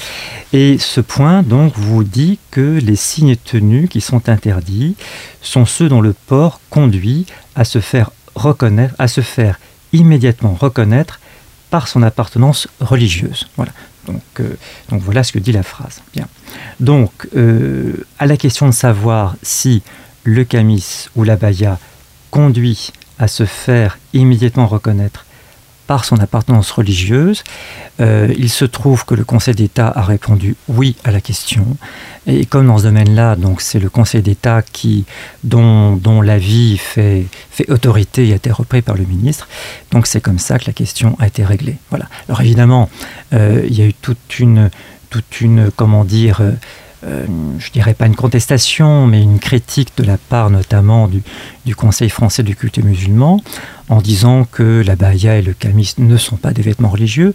Et 0.53 0.79
ce 0.79 1.01
point, 1.01 1.43
donc, 1.43 1.75
vous 1.77 2.05
dit 2.05 2.39
que 2.51 2.79
les 2.83 2.97
signes 2.97 3.37
tenus 3.37 3.89
qui 3.89 4.01
sont 4.01 4.29
interdits 4.29 4.97
sont 5.43 5.65
ceux 5.65 5.89
dont 5.89 6.01
le 6.01 6.13
port 6.13 6.61
conduit 6.71 7.27
à 7.55 7.65
se 7.65 7.81
faire 7.81 8.11
reconnaître, 8.35 8.95
à 8.99 9.09
se 9.09 9.21
faire 9.21 9.61
immédiatement 9.93 10.57
reconnaître 10.59 11.21
par 11.71 11.89
son 11.89 12.03
appartenance 12.03 12.69
religieuse. 12.81 13.49
Voilà. 13.57 13.73
Donc, 14.07 14.23
euh, 14.41 14.57
donc 14.89 15.03
voilà 15.03 15.23
ce 15.25 15.33
que 15.33 15.39
dit 15.39 15.53
la 15.53 15.63
phrase. 15.63 16.03
Bien. 16.13 16.27
Donc, 16.81 17.29
euh, 17.37 18.05
à 18.19 18.27
la 18.27 18.37
question 18.37 18.67
de 18.67 18.75
savoir 18.75 19.37
si 19.43 19.83
le 20.25 20.45
camis 20.45 21.09
ou 21.17 21.25
la 21.25 21.37
baya 21.37 21.79
conduit 22.31 22.93
à 23.19 23.29
se 23.29 23.45
faire 23.45 23.99
immédiatement 24.13 24.67
reconnaître 24.67 25.25
par 25.87 26.05
son 26.05 26.17
appartenance 26.19 26.71
religieuse. 26.71 27.45
Euh, 28.01 28.35
il 28.37 28.51
se 28.51 28.65
trouve 28.65 29.05
que 29.05 29.15
le 29.15 29.25
Conseil 29.25 29.55
d'État 29.55 29.93
a 29.95 30.03
répondu 30.03 30.57
oui 30.69 30.97
à 31.05 31.11
la 31.11 31.21
question. 31.21 31.65
Et 32.27 32.45
comme 32.45 32.67
dans 32.67 32.79
ce 32.79 32.85
domaine-là, 32.85 33.37
donc 33.37 33.61
c'est 33.61 33.79
le 33.79 33.89
Conseil 33.89 34.23
d'État 34.23 34.63
qui, 34.63 35.05
dont, 35.45 35.97
dont 35.97 36.21
l'avis 36.21 36.77
fait, 36.77 37.27
fait 37.51 37.71
autorité 37.71 38.27
et 38.27 38.33
a 38.33 38.37
été 38.37 38.51
repris 38.51 38.83
par 38.83 38.97
le 38.97 39.05
ministre. 39.05 39.49
Donc 39.93 40.07
c'est 40.07 40.21
comme 40.21 40.39
ça 40.39 40.59
que 40.59 40.67
la 40.67 40.73
question 40.73 41.17
a 41.21 41.29
été 41.29 41.45
réglée. 41.45 41.77
Voilà. 41.91 42.07
Alors 42.29 42.41
évidemment, 42.41 42.91
euh, 43.33 43.63
il 43.69 43.79
y 43.79 43.83
a 43.83 43.87
eu 43.87 43.95
toute 43.95 44.41
une, 44.41 44.71
toute 45.11 45.41
une 45.41 45.71
comment 45.75 46.05
dire, 46.05 46.41
euh, 46.41 46.51
euh, 47.05 47.27
je 47.59 47.71
dirais 47.71 47.95
pas 47.95 48.07
une 48.07 48.17
contestation, 48.17 49.07
mais 49.07 49.23
une 49.23 49.39
critique 49.39 49.93
de 49.97 50.05
la 50.05 50.19
part 50.19 50.51
notamment 50.51 51.07
du, 51.07 51.23
du 51.67 51.75
Conseil 51.75 52.09
français 52.09 52.43
du 52.43 52.57
culte 52.57 52.79
musulman, 52.79 53.43
en 53.89 54.01
disant 54.01 54.47
que 54.51 54.83
la 54.85 54.97
baya 54.97 55.37
et 55.37 55.43
le 55.43 55.53
camis 55.53 55.95
ne 55.99 56.17
sont 56.17 56.37
pas 56.37 56.53
des 56.53 56.63
vêtements 56.63 56.89
religieux, 56.89 57.35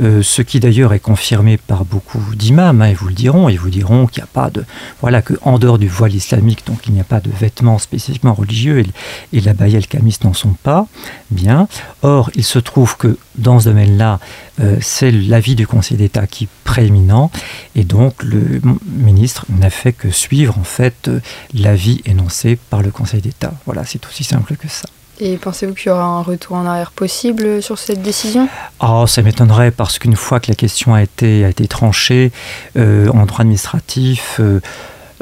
euh, 0.00 0.22
ce 0.22 0.42
qui 0.42 0.60
d'ailleurs 0.60 0.92
est 0.92 1.00
confirmé 1.00 1.56
par 1.56 1.84
beaucoup 1.84 2.22
d'imams, 2.34 2.82
hein, 2.82 2.86
et 2.86 2.94
vous 2.94 3.08
le 3.08 3.14
diront, 3.14 3.48
ils 3.48 3.58
vous 3.58 3.70
diront 3.70 4.06
qu'il 4.06 4.22
n'y 4.22 4.24
a 4.24 4.32
pas 4.32 4.50
de, 4.50 4.64
voilà, 5.00 5.22
que 5.22 5.34
en 5.42 5.58
dehors 5.58 5.78
du 5.78 5.88
voile 5.88 6.14
islamique, 6.14 6.66
donc 6.66 6.86
il 6.86 6.94
n'y 6.94 7.00
a 7.00 7.04
pas 7.04 7.20
de 7.20 7.30
vêtements 7.30 7.78
spécifiquement 7.78 8.34
religieux, 8.34 8.84
et, 9.32 9.40
la 9.40 9.54
baya 9.54 9.78
et 9.78 9.80
le 9.80 9.86
camis 9.86 10.16
n'en 10.24 10.34
sont 10.34 10.54
pas, 10.62 10.86
bien. 11.30 11.66
Or, 12.02 12.30
il 12.34 12.44
se 12.44 12.58
trouve 12.60 12.96
que 12.96 13.18
dans 13.36 13.58
ce 13.58 13.66
domaine-là, 13.66 14.20
euh, 14.60 14.76
c'est 14.80 15.10
l'avis 15.10 15.56
du 15.56 15.66
Conseil 15.66 15.96
d'État 15.96 16.26
qui 16.26 16.44
est 16.44 16.48
prééminent, 16.64 17.30
et 17.74 17.84
donc 17.84 18.22
le 18.22 18.60
ministre 18.86 19.46
n'a 19.48 19.70
fait 19.70 19.92
que 19.92 20.10
suivre 20.10 20.58
en 20.58 20.64
fait 20.64 21.08
euh, 21.08 21.20
l'avis 21.54 22.02
énoncé 22.04 22.58
par 22.70 22.82
le 22.82 22.90
Conseil 22.90 23.20
d'État. 23.20 23.54
Voilà, 23.66 23.71
c'est 23.84 24.04
aussi 24.06 24.24
simple 24.24 24.56
que 24.56 24.68
ça. 24.68 24.88
Et 25.20 25.36
pensez-vous 25.36 25.74
qu'il 25.74 25.88
y 25.88 25.90
aura 25.90 26.04
un 26.04 26.22
retour 26.22 26.56
en 26.56 26.66
arrière 26.66 26.90
possible 26.90 27.62
sur 27.62 27.78
cette 27.78 28.02
décision? 28.02 28.48
Oh, 28.80 29.06
ça 29.06 29.22
m'étonnerait 29.22 29.70
parce 29.70 29.98
qu'une 29.98 30.16
fois 30.16 30.40
que 30.40 30.50
la 30.50 30.54
question 30.54 30.94
a 30.94 31.02
été, 31.02 31.44
a 31.44 31.48
été 31.48 31.68
tranchée 31.68 32.32
euh, 32.76 33.08
en 33.08 33.24
droit 33.26 33.42
administratif, 33.42 34.38
euh, 34.40 34.60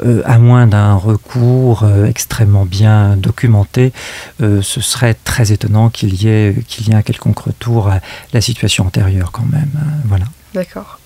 euh, 0.03 0.23
à 0.25 0.39
moins 0.39 0.65
d'un 0.65 0.95
recours 0.95 1.85
extrêmement 2.07 2.65
bien 2.65 3.15
documenté, 3.15 3.93
ce 4.39 4.81
serait 4.81 5.13
très 5.13 5.51
étonnant 5.51 5.89
qu'il 5.89 6.15
y, 6.15 6.27
ait, 6.27 6.55
qu'il 6.67 6.87
y 6.87 6.91
ait 6.91 6.95
un 6.95 7.03
quelconque 7.03 7.39
retour 7.39 7.89
à 7.89 7.99
la 8.33 8.41
situation 8.41 8.87
antérieure 8.87 9.31
quand 9.31 9.45
même. 9.45 9.69
Hein, 9.77 10.01
voilà. 10.05 10.25
D'accord. 10.53 10.99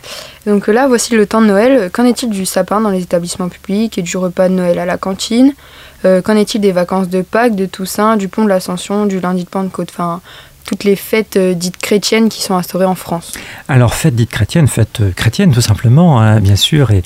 Donc 0.47 0.67
là, 0.67 0.87
voici 0.87 1.15
le 1.15 1.27
temps 1.27 1.41
de 1.41 1.47
Noël. 1.47 1.89
Qu'en 1.91 2.05
est-il 2.05 2.29
du 2.29 2.45
sapin 2.45 2.81
dans 2.81 2.89
les 2.89 3.03
établissements 3.03 3.49
publics 3.49 3.97
et 3.97 4.01
du 4.01 4.17
repas 4.17 4.49
de 4.49 4.53
Noël 4.53 4.79
à 4.79 4.85
la 4.85 4.97
cantine? 4.97 5.53
Euh, 6.03 6.21
Qu'en 6.21 6.35
est-il 6.35 6.61
des 6.61 6.71
vacances 6.71 7.09
de 7.09 7.21
Pâques, 7.21 7.55
de 7.55 7.65
Toussaint, 7.65 8.17
du 8.17 8.27
pont 8.27 8.43
de 8.43 8.49
l'Ascension, 8.49 9.05
du 9.05 9.19
lundi 9.19 9.43
de 9.43 9.49
Pentecôte? 9.49 9.91
Toutes 10.65 10.83
les 10.83 10.95
fêtes 10.95 11.37
euh, 11.37 11.53
dites 11.53 11.77
chrétiennes 11.77 12.27
qui 12.27 12.41
sont 12.41 12.55
instaurées 12.55 12.85
en 12.85 12.95
France 12.95 13.33
Alors, 13.67 13.93
fêtes 13.93 14.15
dites 14.15 14.31
chrétiennes, 14.31 14.67
fêtes 14.67 15.01
euh, 15.01 15.11
chrétiennes 15.11 15.51
tout 15.51 15.61
simplement, 15.61 16.19
hein, 16.19 16.41
bien 16.41 16.55
sûr, 16.55 16.91
et, 16.91 17.03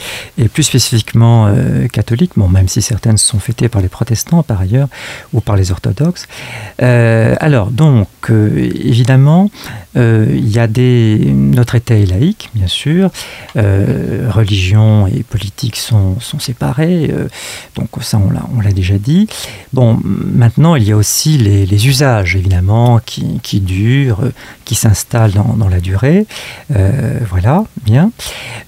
plus 0.54 0.63
spécifiquement 0.63 1.48
euh, 1.48 1.88
catholiques, 1.88 2.32
bon, 2.38 2.48
même 2.48 2.67
si 2.67 2.82
certaines 2.82 3.17
sont 3.17 3.39
fêtées 3.39 3.69
par 3.69 3.82
les 3.82 3.89
protestants 3.89 4.41
par 4.41 4.62
ailleurs, 4.62 4.88
ou 5.34 5.41
par 5.41 5.58
les 5.58 5.72
orthodoxes. 5.72 6.28
alors, 6.80 7.72
donc, 7.72 8.08
évidemment, 8.30 9.52
il 9.95 10.50
y 10.50 10.60
a 10.60 10.67
des... 10.67 11.17
Notre 11.34 11.76
État 11.76 11.95
est 11.95 12.06
laïque, 12.06 12.50
bien 12.56 12.67
sûr, 12.67 13.10
religion 13.56 15.08
et 15.08 15.24
politique 15.24 15.76
sont, 15.76 16.19
sont 16.19 16.39
séparés, 16.39 17.13
donc 17.76 17.89
ça, 18.02 18.17
on 18.17 18.62
l'a 18.62 18.72
déjà 18.72 18.98
dit. 18.98 19.28
Bon, 19.74 20.00
maintenant, 20.04 20.76
il 20.76 20.84
y 20.84 20.91
a 20.91 20.95
aussi 20.95 21.38
les, 21.38 21.88
usages, 21.88 22.36
évidemment, 22.36 23.00
qui 23.06 23.39
qui 23.48 23.48
dure, 23.57 24.21
qui 24.65 24.75
s'installe 24.75 25.31
dans, 25.31 25.67
la 25.67 25.79
durée. 25.79 26.27
Euh, 26.75 27.19
voilà, 27.27 27.63
bien. 27.83 28.12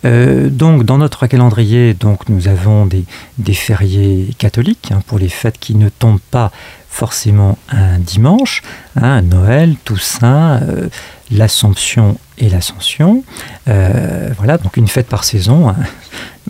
Euh, 0.06 0.50
donc, 0.50 0.84
dans 0.84 0.98
notre 0.98 1.28
calendrier, 1.28 1.94
donc, 1.94 2.28
nous 2.28 2.48
avons 2.48 2.88
des, 2.88 3.06
des 3.38 3.54
fériés 3.54 4.34
catholiques 4.38 4.92
hein, 4.92 5.02
pour 5.06 5.20
les 5.20 5.30
fêtes 5.30 5.60
qui 5.60 5.76
ne 5.76 5.90
tombent 5.90 6.20
pas 6.32 6.52
forcément 6.90 7.58
un 7.70 8.00
dimanche, 8.00 8.64
hein, 8.96 9.22
Noël, 9.22 9.76
Toussaint, 9.86 10.60
euh, 10.62 10.90
l'Assomption 11.32 12.18
et 12.38 12.50
l'Ascension. 12.50 13.24
voilà, 13.66 14.58
donc 14.58 14.76
une 14.76 14.88
fête 14.88 15.08
par 15.08 15.24
saison, 15.24 15.70
hein, 15.70 15.76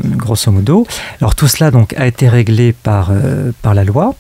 grosso 0.04 0.52
modo. 0.52 0.88
Alors 1.20 1.36
tout 1.36 1.48
cela 1.48 1.70
donc 1.70 1.94
a 1.94 2.08
été 2.08 2.30
réglé 2.30 2.74
par 2.74 3.12
la 3.12 3.84
loi. 3.84 4.16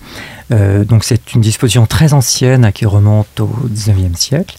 Euh, 0.51 0.83
donc 0.83 1.03
c'est 1.03 1.33
une 1.33 1.41
disposition 1.41 1.85
très 1.85 2.13
ancienne 2.13 2.71
qui 2.73 2.85
remonte 2.85 3.39
au 3.39 3.51
19e 3.69 4.15
siècle. 4.15 4.57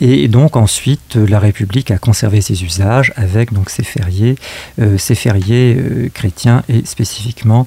Et 0.00 0.28
donc 0.28 0.56
ensuite, 0.56 1.16
la 1.16 1.38
République 1.38 1.90
a 1.90 1.98
conservé 1.98 2.40
ses 2.40 2.64
usages 2.64 3.12
avec 3.16 3.52
donc 3.52 3.70
ses 3.70 3.82
fériés, 3.82 4.36
euh, 4.80 4.98
fériés 4.98 5.76
euh, 5.78 6.08
chrétiens 6.12 6.62
et 6.68 6.84
spécifiquement 6.84 7.66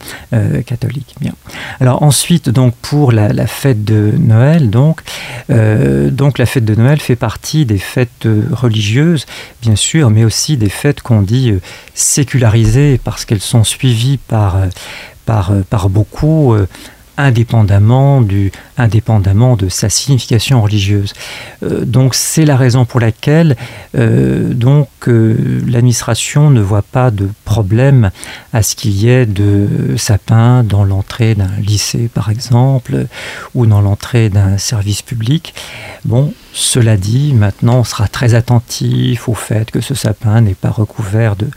catholiques. 0.66 1.16
Bien. 1.20 1.34
Alors 1.80 2.04
ensuite, 2.04 2.50
donc 2.50 2.74
pour 2.82 3.12
la, 3.12 3.48
fête 3.48 3.84
de 3.84 4.14
Noël, 4.18 4.70
donc, 4.70 5.02
donc 5.50 6.38
la 6.38 6.46
fête 6.46 6.66
de 6.66 6.76
Noël 6.76 7.00
fait 7.00 7.16
partie 7.16 7.66
des 7.66 7.78
fêtes 7.78 8.28
religieuses, 8.52 9.26
bien 9.62 9.76
sûr, 9.76 10.10
mais 10.10 10.24
aussi 10.24 10.58
des 10.58 10.70
fêtes 10.70 11.02
qu'on 11.02 11.22
dit 11.22 11.54
sécularisées 11.94 13.00
parce 13.04 13.26
qu'elles 13.26 13.42
sont 13.42 13.64
suivies 13.64 14.18
par 14.18 14.58
par, 15.26 15.52
par 15.70 15.90
beaucoup 15.90 16.56
indépendamment, 17.18 18.22
du, 18.22 18.52
indépendamment 18.78 19.56
de 19.56 19.70
sa 19.70 19.90
signification 19.90 20.62
religieuse. 20.62 21.14
Euh, 21.64 21.86
donc 21.86 22.16
c'est 22.16 22.46
la 22.46 22.58
raison 22.58 22.86
pour 22.86 23.00
laquelle 23.00 23.56
euh, 23.96 24.54
donc 24.54 24.88
euh, 25.08 25.62
l'administration 25.68 26.50
ne 26.50 26.62
voit 26.62 26.82
pas 26.82 27.12
de 27.12 27.30
problème 27.46 28.12
à 28.52 28.64
ce 28.64 28.76
qu'il 28.76 28.92
y 28.92 29.10
ait 29.10 29.26
de 29.26 29.96
sapins 29.98 30.64
dans 30.64 30.84
l'entrée 30.84 31.36
d'un 31.36 31.52
lycée 31.60 32.10
par 32.14 32.30
exemple 32.30 33.06
ou 33.54 33.66
dans 33.66 33.82
l'entrée 33.82 34.30
d'un 34.30 34.58
service 34.58 35.02
public. 35.02 35.54
Bon, 36.06 36.34
cela 36.54 36.98
dit, 36.98 37.34
maintenant 37.34 37.80
on 37.80 37.84
sera 37.84 38.08
très 38.08 38.36
attentif 38.36 39.28
au 39.28 39.34
fait 39.34 39.72
que 39.72 39.82
ce 39.82 39.96
sapin 39.96 40.42
n'est 40.42 40.54
pas 40.54 40.70
recouvert 40.70 41.36
de, 41.36 41.48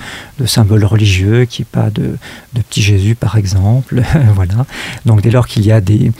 symboles 0.46 0.84
religieux, 0.84 1.44
qu'il 1.44 1.64
n'y 1.64 1.68
ait 1.68 1.84
pas 1.84 1.90
de, 1.90 2.16
petit 2.54 2.82
Jésus 2.82 3.14
par 3.14 3.36
exemple. 3.36 4.02
voilà. 4.34 4.66
Donc 5.04 5.20
dès 5.20 5.30
lors 5.30 5.45
qu'il 5.46 5.64
y 5.64 5.72
a 5.72 5.80
des, 5.80 6.12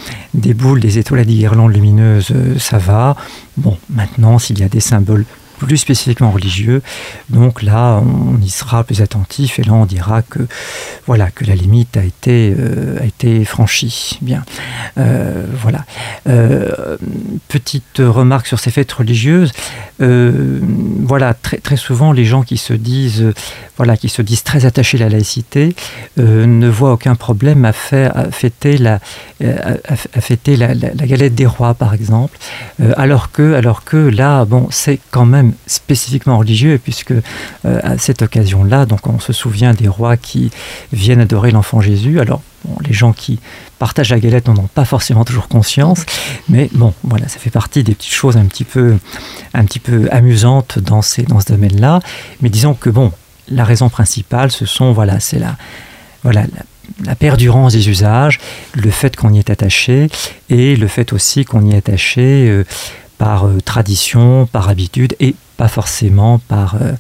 boules, 0.55 0.81
des 0.81 0.99
étoiles, 0.99 1.25
des 1.25 1.35
guirlandes 1.35 1.73
lumineuses, 1.73 2.33
ça 2.59 2.79
va. 2.79 3.17
Bon, 3.57 3.77
maintenant 3.91 4.39
s'il 4.39 4.59
y 4.59 4.63
a 4.63 4.69
des 4.69 4.81
symboles 4.81 5.25
plus 5.59 5.77
spécifiquement 5.77 6.31
religieux. 6.31 6.83
Donc 7.31 7.63
là, 7.63 8.03
on 8.03 8.41
y 8.41 8.49
sera 8.49 8.85
plus 8.85 9.03
attentif 9.03 9.59
et 9.59 9.63
là, 9.63 9.73
on 9.73 9.87
dira 9.87 10.23
que 10.23 10.41
voilà 11.07 11.31
que 11.31 11.45
la 11.45 11.55
limite 11.55 11.97
a 11.97 12.05
été 12.05 12.55
euh, 12.59 12.99
a 13.01 13.05
été 13.05 13.45
franchie. 13.45 14.19
Bien, 14.23 14.45
euh, 14.99 15.47
voilà. 15.61 15.85
Euh, 16.29 16.97
petite 17.49 17.99
remarque 17.99 18.47
sur 18.47 18.59
ces 18.59 18.71
fêtes 18.71 18.93
religieuses. 18.93 19.53
voilà, 19.99 21.35
très 21.35 21.59
très 21.59 21.77
souvent, 21.77 22.13
les 22.13 22.25
gens 22.25 22.43
qui 22.43 22.57
se 22.57 22.73
disent 22.73 23.33
voilà 23.77 23.97
qui 23.97 24.09
se 24.09 24.23
disent 24.23 24.43
très 24.43 24.65
attachés 24.65 24.99
à 24.99 25.01
la 25.01 25.11
laïcité 25.11 25.75
ne 26.17 26.69
voient 26.69 26.93
aucun 26.93 27.15
problème 27.15 27.65
à 27.65 27.73
faire 27.73 28.29
fêter 28.31 28.79
la 28.79 29.01
à, 29.43 29.97
fêter 30.21 30.57
la, 30.57 30.75
galette 30.75 31.35
des 31.35 31.47
rois, 31.47 31.75
par 31.75 31.95
exemple, 31.95 32.39
alors 32.97 33.31
que 33.31 33.55
alors 33.55 33.85
que 33.85 33.97
là, 33.97 34.45
bon, 34.45 34.69
c'est 34.71 34.99
quand 35.11 35.27
même 35.27 35.46
spécifiquement 35.67 36.39
religieux, 36.39 36.81
puisque 36.83 37.13
euh, 37.13 37.23
à 37.63 37.99
cette 37.99 38.23
occasion-là, 38.23 38.87
donc 38.87 39.07
on 39.07 39.19
se 39.19 39.33
souvient 39.33 39.75
des 39.75 39.89
rois 39.89 40.17
qui 40.17 40.51
viennent 40.93 41.21
adorer 41.21 41.51
l'enfant 41.51 41.81
Jésus. 41.81 42.21
Alors, 42.21 42.43
les 42.87 42.93
gens 42.93 43.13
qui 43.13 43.39
partagent 43.79 44.11
la 44.11 44.21
galette 44.21 44.49
n'en 44.49 44.57
ont 44.57 44.69
pas 44.73 44.85
forcément 44.85 45.25
toujours 45.25 45.49
conscience, 45.49 46.05
mais 46.49 46.69
bon, 46.73 46.95
voilà, 47.03 47.29
ça 47.29 47.39
fait 47.39 47.51
partie 47.51 47.83
des 47.83 47.95
petites 47.95 48.13
choses 48.13 48.37
un 48.37 48.47
petit 48.47 48.65
peu, 48.65 48.97
un 49.55 49.65
petit 49.65 49.79
peu 49.79 50.09
amusantes 50.11 50.79
dans, 50.79 51.03
ces, 51.03 51.23
dans 51.23 51.41
ce 51.41 51.53
domaine-là. 51.53 52.01
Mais 52.41 52.49
disons 52.49 52.75
que 52.75 52.91
bon, 52.91 53.13
la 53.49 53.65
raison 53.65 53.89
principale, 53.89 54.51
ce 54.51 54.67
sont, 54.67 54.93
voilà, 54.93 55.21
c'est 55.21 55.39
la, 55.39 55.57
voilà, 56.23 56.45
la, 57.05 57.15
perdurance 57.15 57.73
des 57.73 57.89
usages, 57.89 58.39
le 58.75 58.91
fait 58.91 59.17
qu'on 59.17 59.33
y 59.33 59.39
est 59.39 59.51
attaché 59.51 60.09
et 60.49 60.77
le 60.77 60.89
fait 60.89 61.13
aussi 61.13 61.45
qu'on 61.45 61.65
y 61.67 61.73
est 61.73 61.77
attaché 61.77 62.49
euh, 62.49 62.65
par 63.19 63.47
euh, 63.47 63.61
tradition, 63.65 64.47
par 64.47 64.69
habitude 64.69 65.17
et 65.21 65.35
pas 65.57 65.69
forcément 65.69 66.39
par, 66.39 66.77
euh, 66.81 66.93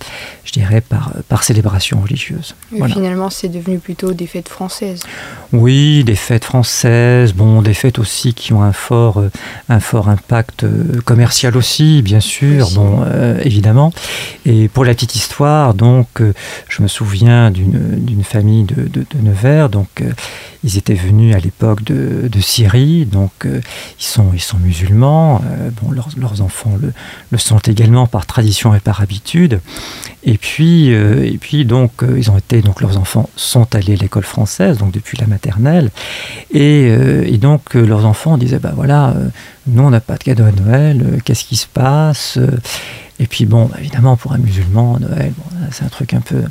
je 0.44 0.52
dirais, 0.52 0.80
par, 0.80 1.12
par 1.28 1.42
célébration 1.42 2.00
religieuse. 2.00 2.54
Finalement, 2.70 3.28
c'est 3.28 3.48
devenu 3.48 3.78
plutôt 3.78 4.14
des 4.14 4.26
fêtes 4.26 4.48
françaises. 4.48 5.02
Oui, 5.52 6.04
des 6.04 6.14
fêtes 6.14 6.44
françaises, 6.44 7.34
bon, 7.34 7.60
des 7.60 7.74
fêtes 7.74 7.98
aussi 7.98 8.32
qui 8.32 8.52
ont 8.52 8.62
un 8.62 8.72
fort, 8.72 9.18
euh, 9.18 9.30
un 9.68 9.80
fort 9.80 10.08
impact 10.08 10.64
euh, 10.64 11.00
commercial 11.04 11.56
aussi, 11.56 12.00
bien 12.02 12.20
sûr, 12.20 12.70
bon, 12.70 13.04
évidemment. 13.42 13.92
Et 14.46 14.68
pour 14.68 14.84
la 14.84 14.94
petite 14.94 15.14
histoire, 15.14 15.74
donc, 15.74 16.08
je 16.68 16.82
me 16.82 16.88
souviens 16.88 17.50
d'une 17.50 18.24
famille 18.24 18.64
de, 18.64 18.82
de, 18.88 19.00
de, 19.00 19.20
Nevers, 19.22 19.68
donc, 19.68 20.02
ils 20.66 20.76
étaient 20.76 20.94
venus 20.94 21.34
à 21.34 21.38
l'époque 21.38 21.82
de, 21.84 22.28
de, 22.28 22.40
Syrie, 22.40 23.06
donc, 23.06 23.32
ils, 23.44 24.04
sont, 24.04 24.30
ils 24.34 24.40
sont 24.40 24.58
musulmans, 24.58 25.40
bon, 25.80 25.90
leurs, 25.90 26.08
leurs 26.16 26.42
enfants 26.42 26.76
le, 26.80 26.92
le 27.30 27.38
sont 27.38 27.58
également 27.58 28.06
par 28.06 28.26
tradition 28.26 28.74
et 28.74 28.80
par 28.80 29.00
habitude. 29.00 29.60
Et 30.24 30.38
puis, 30.38 30.92
euh, 30.92 31.24
et 31.24 31.38
puis 31.38 31.64
donc, 31.64 32.02
euh, 32.02 32.18
ils 32.18 32.30
ont 32.30 32.36
été, 32.36 32.60
donc 32.60 32.80
leurs 32.80 32.98
enfants 32.98 33.30
sont 33.36 33.74
allés 33.74 33.94
à 33.94 33.96
l'école 33.96 34.24
française, 34.24 34.78
donc 34.78 34.92
depuis 34.92 35.16
la 35.18 35.26
maternelle. 35.28 35.90
Et, 36.52 36.88
euh, 36.90 37.24
et 37.26 37.38
donc, 37.38 37.74
leurs 37.74 38.04
enfants 38.04 38.36
disaient, 38.36 38.58
bah 38.58 38.72
voilà, 38.74 39.14
nous, 39.68 39.84
on 39.84 39.90
n'a 39.90 40.00
pas 40.00 40.16
de 40.16 40.24
cadeau 40.24 40.44
à 40.44 40.52
Noël, 40.52 41.20
qu'est-ce 41.24 41.44
qui 41.44 41.56
se 41.56 41.68
passe 41.68 42.38
et 43.18 43.26
puis 43.26 43.46
bon, 43.46 43.70
évidemment, 43.78 44.16
pour 44.16 44.32
un 44.32 44.38
musulman, 44.38 44.98
Noël, 45.00 45.32
c'est 45.70 45.84
un 45.84 45.88
truc 45.88 46.12
un 46.12 46.20
peu, 46.20 46.42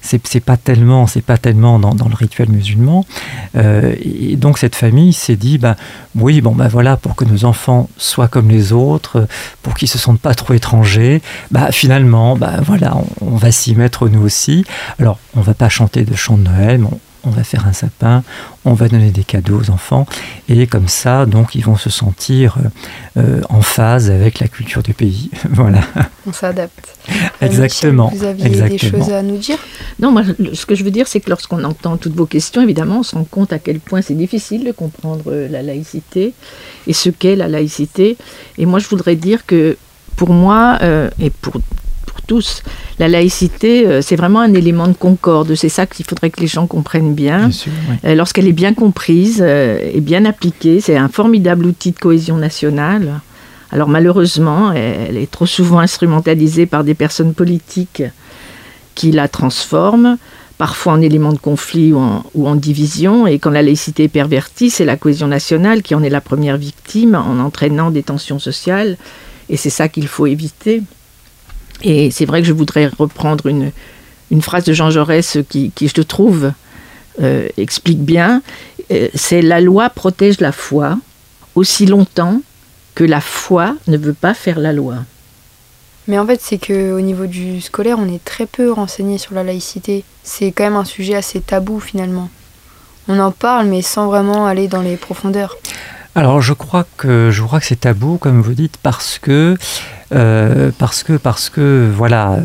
c'est 0.00 0.40
pas 0.40 0.56
tellement, 0.56 1.06
c'est 1.06 1.22
pas 1.22 1.36
tellement 1.36 1.78
dans, 1.78 2.08
le 2.08 2.14
rituel 2.14 2.48
musulman. 2.48 3.04
Euh, 3.56 3.94
et 4.00 4.36
donc 4.36 4.58
cette 4.58 4.74
famille 4.74 5.12
s'est 5.12 5.36
dit, 5.36 5.58
bah 5.58 5.76
oui, 6.14 6.40
bon 6.40 6.52
bah 6.52 6.68
voilà, 6.68 6.96
pour 6.96 7.14
que 7.14 7.24
nos 7.24 7.44
enfants 7.44 7.88
soient 7.98 8.28
comme 8.28 8.48
les 8.48 8.72
autres, 8.72 9.26
pour 9.62 9.74
qu'ils 9.74 9.88
se 9.88 9.98
sentent 9.98 10.20
pas 10.20 10.34
trop 10.34 10.54
étrangers, 10.54 11.20
bah 11.50 11.72
finalement, 11.72 12.36
bah 12.36 12.60
voilà, 12.62 12.96
on, 13.20 13.36
va 13.36 13.52
s'y 13.52 13.74
mettre 13.74 14.08
nous 14.08 14.22
aussi. 14.22 14.64
Alors, 14.98 15.18
on 15.36 15.42
va 15.42 15.54
pas 15.54 15.68
chanter 15.68 16.04
de 16.04 16.14
chants 16.14 16.38
de 16.38 16.44
Noël, 16.44 16.80
va 17.30 17.44
faire 17.44 17.66
un 17.66 17.72
sapin, 17.72 18.22
on 18.64 18.74
va 18.74 18.88
donner 18.88 19.10
des 19.10 19.24
cadeaux 19.24 19.60
aux 19.60 19.70
enfants, 19.70 20.06
et 20.48 20.66
comme 20.66 20.88
ça, 20.88 21.26
donc, 21.26 21.54
ils 21.54 21.64
vont 21.64 21.76
se 21.76 21.90
sentir 21.90 22.56
euh, 23.16 23.40
en 23.48 23.62
phase 23.62 24.10
avec 24.10 24.40
la 24.40 24.48
culture 24.48 24.82
du 24.82 24.94
pays. 24.94 25.30
voilà. 25.50 25.80
On 26.26 26.32
s'adapte. 26.32 26.96
Exactement. 27.40 28.10
vous 28.14 28.24
aviez 28.24 28.48
des 28.48 28.78
choses 28.78 29.10
à 29.10 29.22
nous 29.22 29.36
dire? 29.36 29.58
Non, 29.98 30.10
moi, 30.10 30.22
ce 30.52 30.66
que 30.66 30.74
je 30.74 30.84
veux 30.84 30.90
dire, 30.90 31.06
c'est 31.06 31.20
que 31.20 31.30
lorsqu'on 31.30 31.62
entend 31.64 31.96
toutes 31.96 32.14
vos 32.14 32.26
questions, 32.26 32.62
évidemment, 32.62 33.00
on 33.00 33.02
se 33.02 33.14
rend 33.14 33.24
compte 33.24 33.52
à 33.52 33.58
quel 33.58 33.80
point 33.80 34.02
c'est 34.02 34.14
difficile 34.14 34.64
de 34.64 34.72
comprendre 34.72 35.24
euh, 35.28 35.48
la 35.48 35.62
laïcité 35.62 36.34
et 36.86 36.92
ce 36.92 37.10
qu'est 37.10 37.36
la 37.36 37.48
laïcité. 37.48 38.16
Et 38.58 38.66
moi, 38.66 38.78
je 38.78 38.88
voudrais 38.88 39.16
dire 39.16 39.46
que 39.46 39.76
pour 40.16 40.30
moi, 40.30 40.78
euh, 40.82 41.10
et 41.20 41.30
pour 41.30 41.54
tous. 42.22 42.62
La 42.98 43.08
laïcité, 43.08 43.86
euh, 43.86 44.02
c'est 44.02 44.16
vraiment 44.16 44.40
un 44.40 44.54
élément 44.54 44.88
de 44.88 44.94
concorde. 44.94 45.54
C'est 45.54 45.68
ça 45.68 45.86
qu'il 45.86 46.04
faudrait 46.04 46.30
que 46.30 46.40
les 46.40 46.46
gens 46.46 46.66
comprennent 46.66 47.14
bien. 47.14 47.50
Euh, 48.04 48.14
lorsqu'elle 48.14 48.48
est 48.48 48.52
bien 48.52 48.74
comprise 48.74 49.42
euh, 49.44 49.78
et 49.92 50.00
bien 50.00 50.24
appliquée, 50.24 50.80
c'est 50.80 50.96
un 50.96 51.08
formidable 51.08 51.66
outil 51.66 51.92
de 51.92 51.98
cohésion 51.98 52.36
nationale. 52.36 53.20
Alors 53.72 53.88
malheureusement, 53.88 54.72
elle 54.72 55.16
est 55.16 55.30
trop 55.30 55.46
souvent 55.46 55.80
instrumentalisée 55.80 56.66
par 56.66 56.84
des 56.84 56.94
personnes 56.94 57.34
politiques 57.34 58.04
qui 58.94 59.10
la 59.10 59.26
transforment, 59.26 60.16
parfois 60.58 60.92
en 60.92 61.00
élément 61.00 61.32
de 61.32 61.38
conflit 61.38 61.92
ou 61.92 61.98
en, 61.98 62.24
ou 62.34 62.46
en, 62.46 62.54
division. 62.54 63.26
Et 63.26 63.40
quand 63.40 63.50
la 63.50 63.62
laïcité 63.62 64.04
est 64.04 64.08
pervertie, 64.08 64.70
c'est 64.70 64.84
la 64.84 64.96
cohésion 64.96 65.26
nationale 65.26 65.82
qui 65.82 65.96
en 65.96 66.04
est 66.04 66.10
la 66.10 66.20
première 66.20 66.56
victime 66.56 67.16
en 67.16 67.40
entraînant 67.40 67.90
des 67.90 68.04
tensions 68.04 68.38
sociales 68.38 68.96
Et 69.48 69.56
c'est 69.56 69.70
ça 69.70 69.88
qu'il 69.88 70.06
faut 70.06 70.26
éviter. 70.26 70.82
Et 71.82 72.10
c'est 72.10 72.24
vrai 72.24 72.40
que 72.40 72.48
je 72.48 72.52
voudrais 72.52 72.86
reprendre 72.86 73.46
une, 73.46 73.72
une 74.30 74.42
phrase 74.42 74.64
de 74.64 74.72
Jean 74.72 74.90
Jaurès 74.90 75.38
qui, 75.48 75.70
qui 75.74 75.88
je 75.88 76.02
trouve, 76.02 76.52
euh, 77.20 77.48
explique 77.56 78.00
bien. 78.02 78.42
Euh, 78.90 79.08
c'est 79.14 79.42
la 79.42 79.60
loi 79.60 79.90
protège 79.90 80.40
la 80.40 80.52
foi 80.52 80.98
aussi 81.54 81.86
longtemps 81.86 82.40
que 82.94 83.04
la 83.04 83.20
foi 83.20 83.76
ne 83.86 83.96
veut 83.96 84.14
pas 84.14 84.34
faire 84.34 84.58
la 84.58 84.72
loi. 84.72 84.96
Mais 86.06 86.18
en 86.18 86.26
fait, 86.26 86.40
c'est 86.42 86.58
qu'au 86.58 87.00
niveau 87.00 87.26
du 87.26 87.60
scolaire, 87.60 87.98
on 87.98 88.12
est 88.12 88.22
très 88.22 88.46
peu 88.46 88.70
renseigné 88.72 89.16
sur 89.18 89.34
la 89.34 89.42
laïcité. 89.42 90.04
C'est 90.22 90.52
quand 90.52 90.64
même 90.64 90.76
un 90.76 90.84
sujet 90.84 91.14
assez 91.14 91.40
tabou 91.40 91.80
finalement. 91.80 92.28
On 93.08 93.18
en 93.18 93.30
parle, 93.30 93.66
mais 93.66 93.82
sans 93.82 94.06
vraiment 94.08 94.46
aller 94.46 94.68
dans 94.68 94.82
les 94.82 94.96
profondeurs. 94.96 95.56
Alors 96.14 96.40
je 96.40 96.52
crois 96.52 96.86
que 96.96 97.30
je 97.32 97.42
crois 97.42 97.58
que 97.58 97.66
c'est 97.66 97.80
tabou, 97.80 98.18
comme 98.18 98.40
vous 98.40 98.54
dites, 98.54 98.76
parce 98.76 99.18
que 99.18 99.56
euh, 100.14 100.70
parce 100.78 101.02
que 101.02 101.14
parce 101.14 101.50
que 101.50 101.90
voilà. 101.94 102.40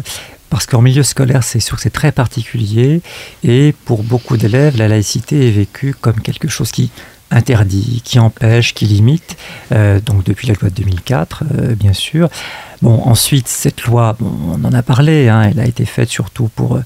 Parce 0.49 0.65
qu'en 0.65 0.81
milieu 0.81 1.03
scolaire, 1.03 1.43
c'est 1.43 1.59
sûr 1.59 1.75
que 1.77 1.83
c'est 1.83 1.91
très 1.91 2.11
particulier 2.11 3.03
et 3.43 3.71
pour 3.85 4.01
beaucoup 4.01 4.35
d'élèves, 4.35 4.77
la 4.77 4.87
laïcité 4.87 5.47
est 5.47 5.51
vécue 5.51 5.93
comme 5.93 6.21
quelque 6.21 6.47
chose 6.47 6.71
qui 6.71 6.89
interdit, 7.29 8.01
qui 8.03 8.17
empêche, 8.17 8.73
qui 8.73 8.85
limite, 8.85 9.37
euh, 9.71 9.99
donc 9.99 10.23
depuis 10.23 10.47
la 10.47 10.55
loi 10.55 10.71
de 10.71 10.73
2004, 10.73 11.43
euh, 11.43 11.75
bien 11.75 11.93
sûr. 11.93 12.29
Bon, 12.81 12.99
ensuite, 13.05 13.47
cette 13.47 13.83
loi, 13.83 14.17
on 14.19 14.65
en 14.65 14.73
a 14.73 14.81
parlé, 14.81 15.29
hein, 15.29 15.43
elle 15.43 15.59
a 15.59 15.65
été 15.65 15.85
faite 15.85 16.09
surtout 16.09 16.47
pour 16.47 16.79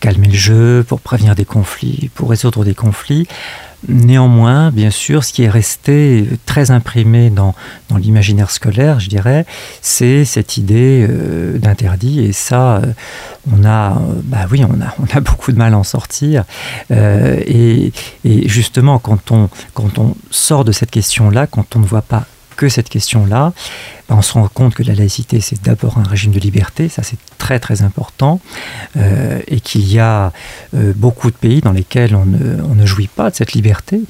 calmer 0.00 0.28
le 0.28 0.34
jeu, 0.34 0.84
pour 0.86 1.00
prévenir 1.00 1.34
des 1.34 1.44
conflits, 1.44 2.10
pour 2.14 2.30
résoudre 2.30 2.64
des 2.64 2.74
conflits. 2.74 3.28
Néanmoins, 3.88 4.70
bien 4.70 4.90
sûr, 4.90 5.24
ce 5.24 5.32
qui 5.32 5.42
est 5.42 5.48
resté 5.48 6.26
très 6.46 6.70
imprimé 6.70 7.30
dans, 7.30 7.54
dans 7.88 7.96
l'imaginaire 7.96 8.50
scolaire, 8.50 9.00
je 9.00 9.08
dirais, 9.08 9.44
c'est 9.82 10.24
cette 10.24 10.56
idée 10.56 11.06
euh, 11.08 11.58
d'interdit. 11.58 12.20
Et 12.20 12.32
ça, 12.32 12.76
euh, 12.76 12.92
on 13.52 13.64
a, 13.64 13.92
euh, 13.92 14.20
bah 14.24 14.46
oui, 14.50 14.64
on 14.64 14.80
a, 14.80 14.94
on 14.98 15.16
a 15.16 15.20
beaucoup 15.20 15.52
de 15.52 15.58
mal 15.58 15.74
à 15.74 15.78
en 15.78 15.84
sortir. 15.84 16.44
Et, 16.90 17.92
et, 18.24 18.48
justement, 18.48 18.98
quand 18.98 19.30
on, 19.30 19.48
quand 19.74 19.98
on 19.98 20.14
sort 20.30 20.64
de 20.64 20.72
cette 20.72 20.90
question-là, 20.90 21.46
quand 21.46 21.76
on 21.76 21.80
ne 21.80 21.86
voit 21.86 22.02
pas 22.02 22.24
que 22.56 22.68
cette 22.68 22.88
question-là, 22.88 23.52
ben, 24.08 24.16
on 24.16 24.22
se 24.22 24.34
rend 24.34 24.48
compte 24.48 24.74
que 24.74 24.82
la 24.82 24.94
laïcité, 24.94 25.40
c'est 25.40 25.62
d'abord 25.62 25.98
un 25.98 26.02
régime 26.02 26.32
de 26.32 26.40
liberté, 26.40 26.88
ça 26.88 27.02
c'est 27.02 27.18
très 27.38 27.58
très 27.58 27.82
important, 27.82 28.40
et 28.96 29.60
qu'il 29.60 29.90
y 29.90 29.98
a 29.98 30.32
beaucoup 30.72 31.30
de 31.30 31.36
pays 31.36 31.60
dans 31.60 31.72
lesquels 31.72 32.14
on 32.14 32.24
ne, 32.24 32.86
jouit 32.86 33.08
pas 33.08 33.30
de 33.30 33.36
cette 33.36 33.52
liberté, 33.52 34.00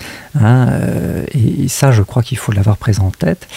et, 0.40 1.68
ça 1.68 1.92
je 1.92 2.02
crois 2.02 2.22
qu'il 2.22 2.38
faut 2.38 2.52
l'avoir 2.52 2.76
présent 2.76 3.07
en 3.07 3.11
tête, 3.11 3.48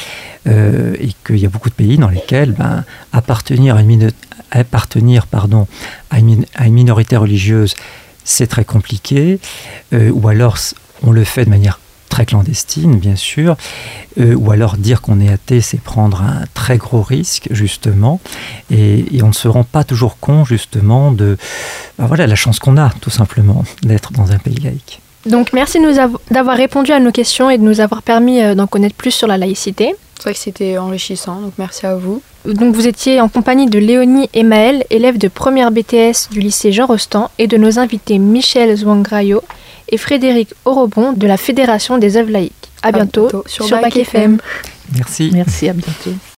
et 0.45 1.10
qu'il 1.26 1.38
y 1.38 1.45
a 1.45 1.50
beaucoup 1.50 1.69
de 1.69 1.76
pays 1.76 1.97
dans 1.97 2.10
lesquels 2.10 2.56
appartenir, 3.12 3.76
à 3.76 6.19
une 6.19 6.73
minorité 6.73 7.17
religieuse, 7.17 7.76
c'est 8.28 8.47
très 8.47 8.65
compliqué, 8.65 9.39
euh, 9.93 10.12
ou 10.12 10.28
alors 10.28 10.58
on 11.02 11.12
le 11.12 11.23
fait 11.23 11.45
de 11.45 11.50
manière 11.50 11.80
très 12.17 12.25
clandestine, 12.25 12.95
bien 12.95 13.15
sûr, 13.15 13.56
euh, 14.19 14.34
ou 14.34 14.49
alors 14.49 14.77
dire 14.77 15.03
qu'on 15.03 15.21
est 15.21 15.32
athée, 15.32 15.62
c'est 15.62 15.80
prendre 15.80 16.23
un 16.23 16.45
très 16.56 16.77
gros 16.77 17.03
risque, 17.03 17.47
justement, 17.51 18.19
et, 18.71 19.15
et, 19.15 19.21
on 19.21 19.27
ne 19.27 19.34
se 19.34 19.47
rend 19.47 19.63
pas 19.63 19.84
toujours 19.84 20.17
compte, 20.17 20.47
justement, 20.47 21.12
de 21.12 21.38
ben 21.99 22.08
voilà, 22.08 22.25
la 22.25 22.34
chance 22.34 22.58
qu'on 22.58 22.75
a, 22.75 22.89
tout 23.01 23.12
simplement, 23.12 23.63
d'être 23.84 24.13
dans 24.13 24.32
un 24.32 24.39
pays 24.39 24.56
laïque. 24.56 24.99
Donc 25.27 25.53
merci 25.53 25.77
d'avoir 26.32 26.58
répondu 26.58 26.91
à 26.91 26.99
nos 26.99 27.12
questions 27.12 27.51
et 27.51 27.60
de 27.60 27.63
nous 27.63 27.82
avoir 27.82 28.01
permis 28.01 28.41
euh, 28.41 28.56
d'en 28.56 28.65
connaître 28.65 28.95
plus 28.95 29.12
sur 29.12 29.27
la 29.27 29.38
laïcité. 29.38 29.93
C'est 30.15 30.23
vrai 30.23 30.34
que 30.34 30.39
c'était 30.39 30.80
enrichissant, 30.80 31.39
donc 31.41 31.53
merci 31.60 31.86
à 31.86 31.95
vous. 31.97 32.23
Donc 32.45 32.73
vous 32.73 32.88
étiez 32.88 33.21
en 33.21 33.30
compagnie 33.30 33.67
de 33.67 33.77
Léonie 33.77 34.27
et 34.34 34.41
Maël, 34.41 34.86
élèves 34.89 35.19
de 35.19 35.27
première 35.27 35.69
BTS 35.69 36.32
du 36.32 36.39
lycée 36.39 36.71
Jean 36.71 36.88
Rostand, 36.88 37.30
et 37.38 37.45
de 37.45 37.58
nos 37.58 37.77
invités 37.77 38.17
Michel 38.17 38.75
Zwangrayo 38.75 39.43
et 39.89 39.97
Frédéric 39.97 40.50
Orobon 40.65 41.13
de 41.13 41.28
la 41.28 41.38
Fédération 41.38 41.97
des 41.97 42.17
œuvres 42.17 42.32
laïques. 42.32 42.54
À, 42.82 42.88
À 42.88 42.91
bientôt, 42.91 43.23
bientôt 43.23 43.43
sur 43.47 43.65
sur 43.65 43.76
Bac 43.78 43.93
Bac 43.93 43.97
FM. 43.97 44.38
Merci. 44.95 45.32
Merci, 45.34 45.69
à 45.69 45.73
bientôt. 45.73 46.12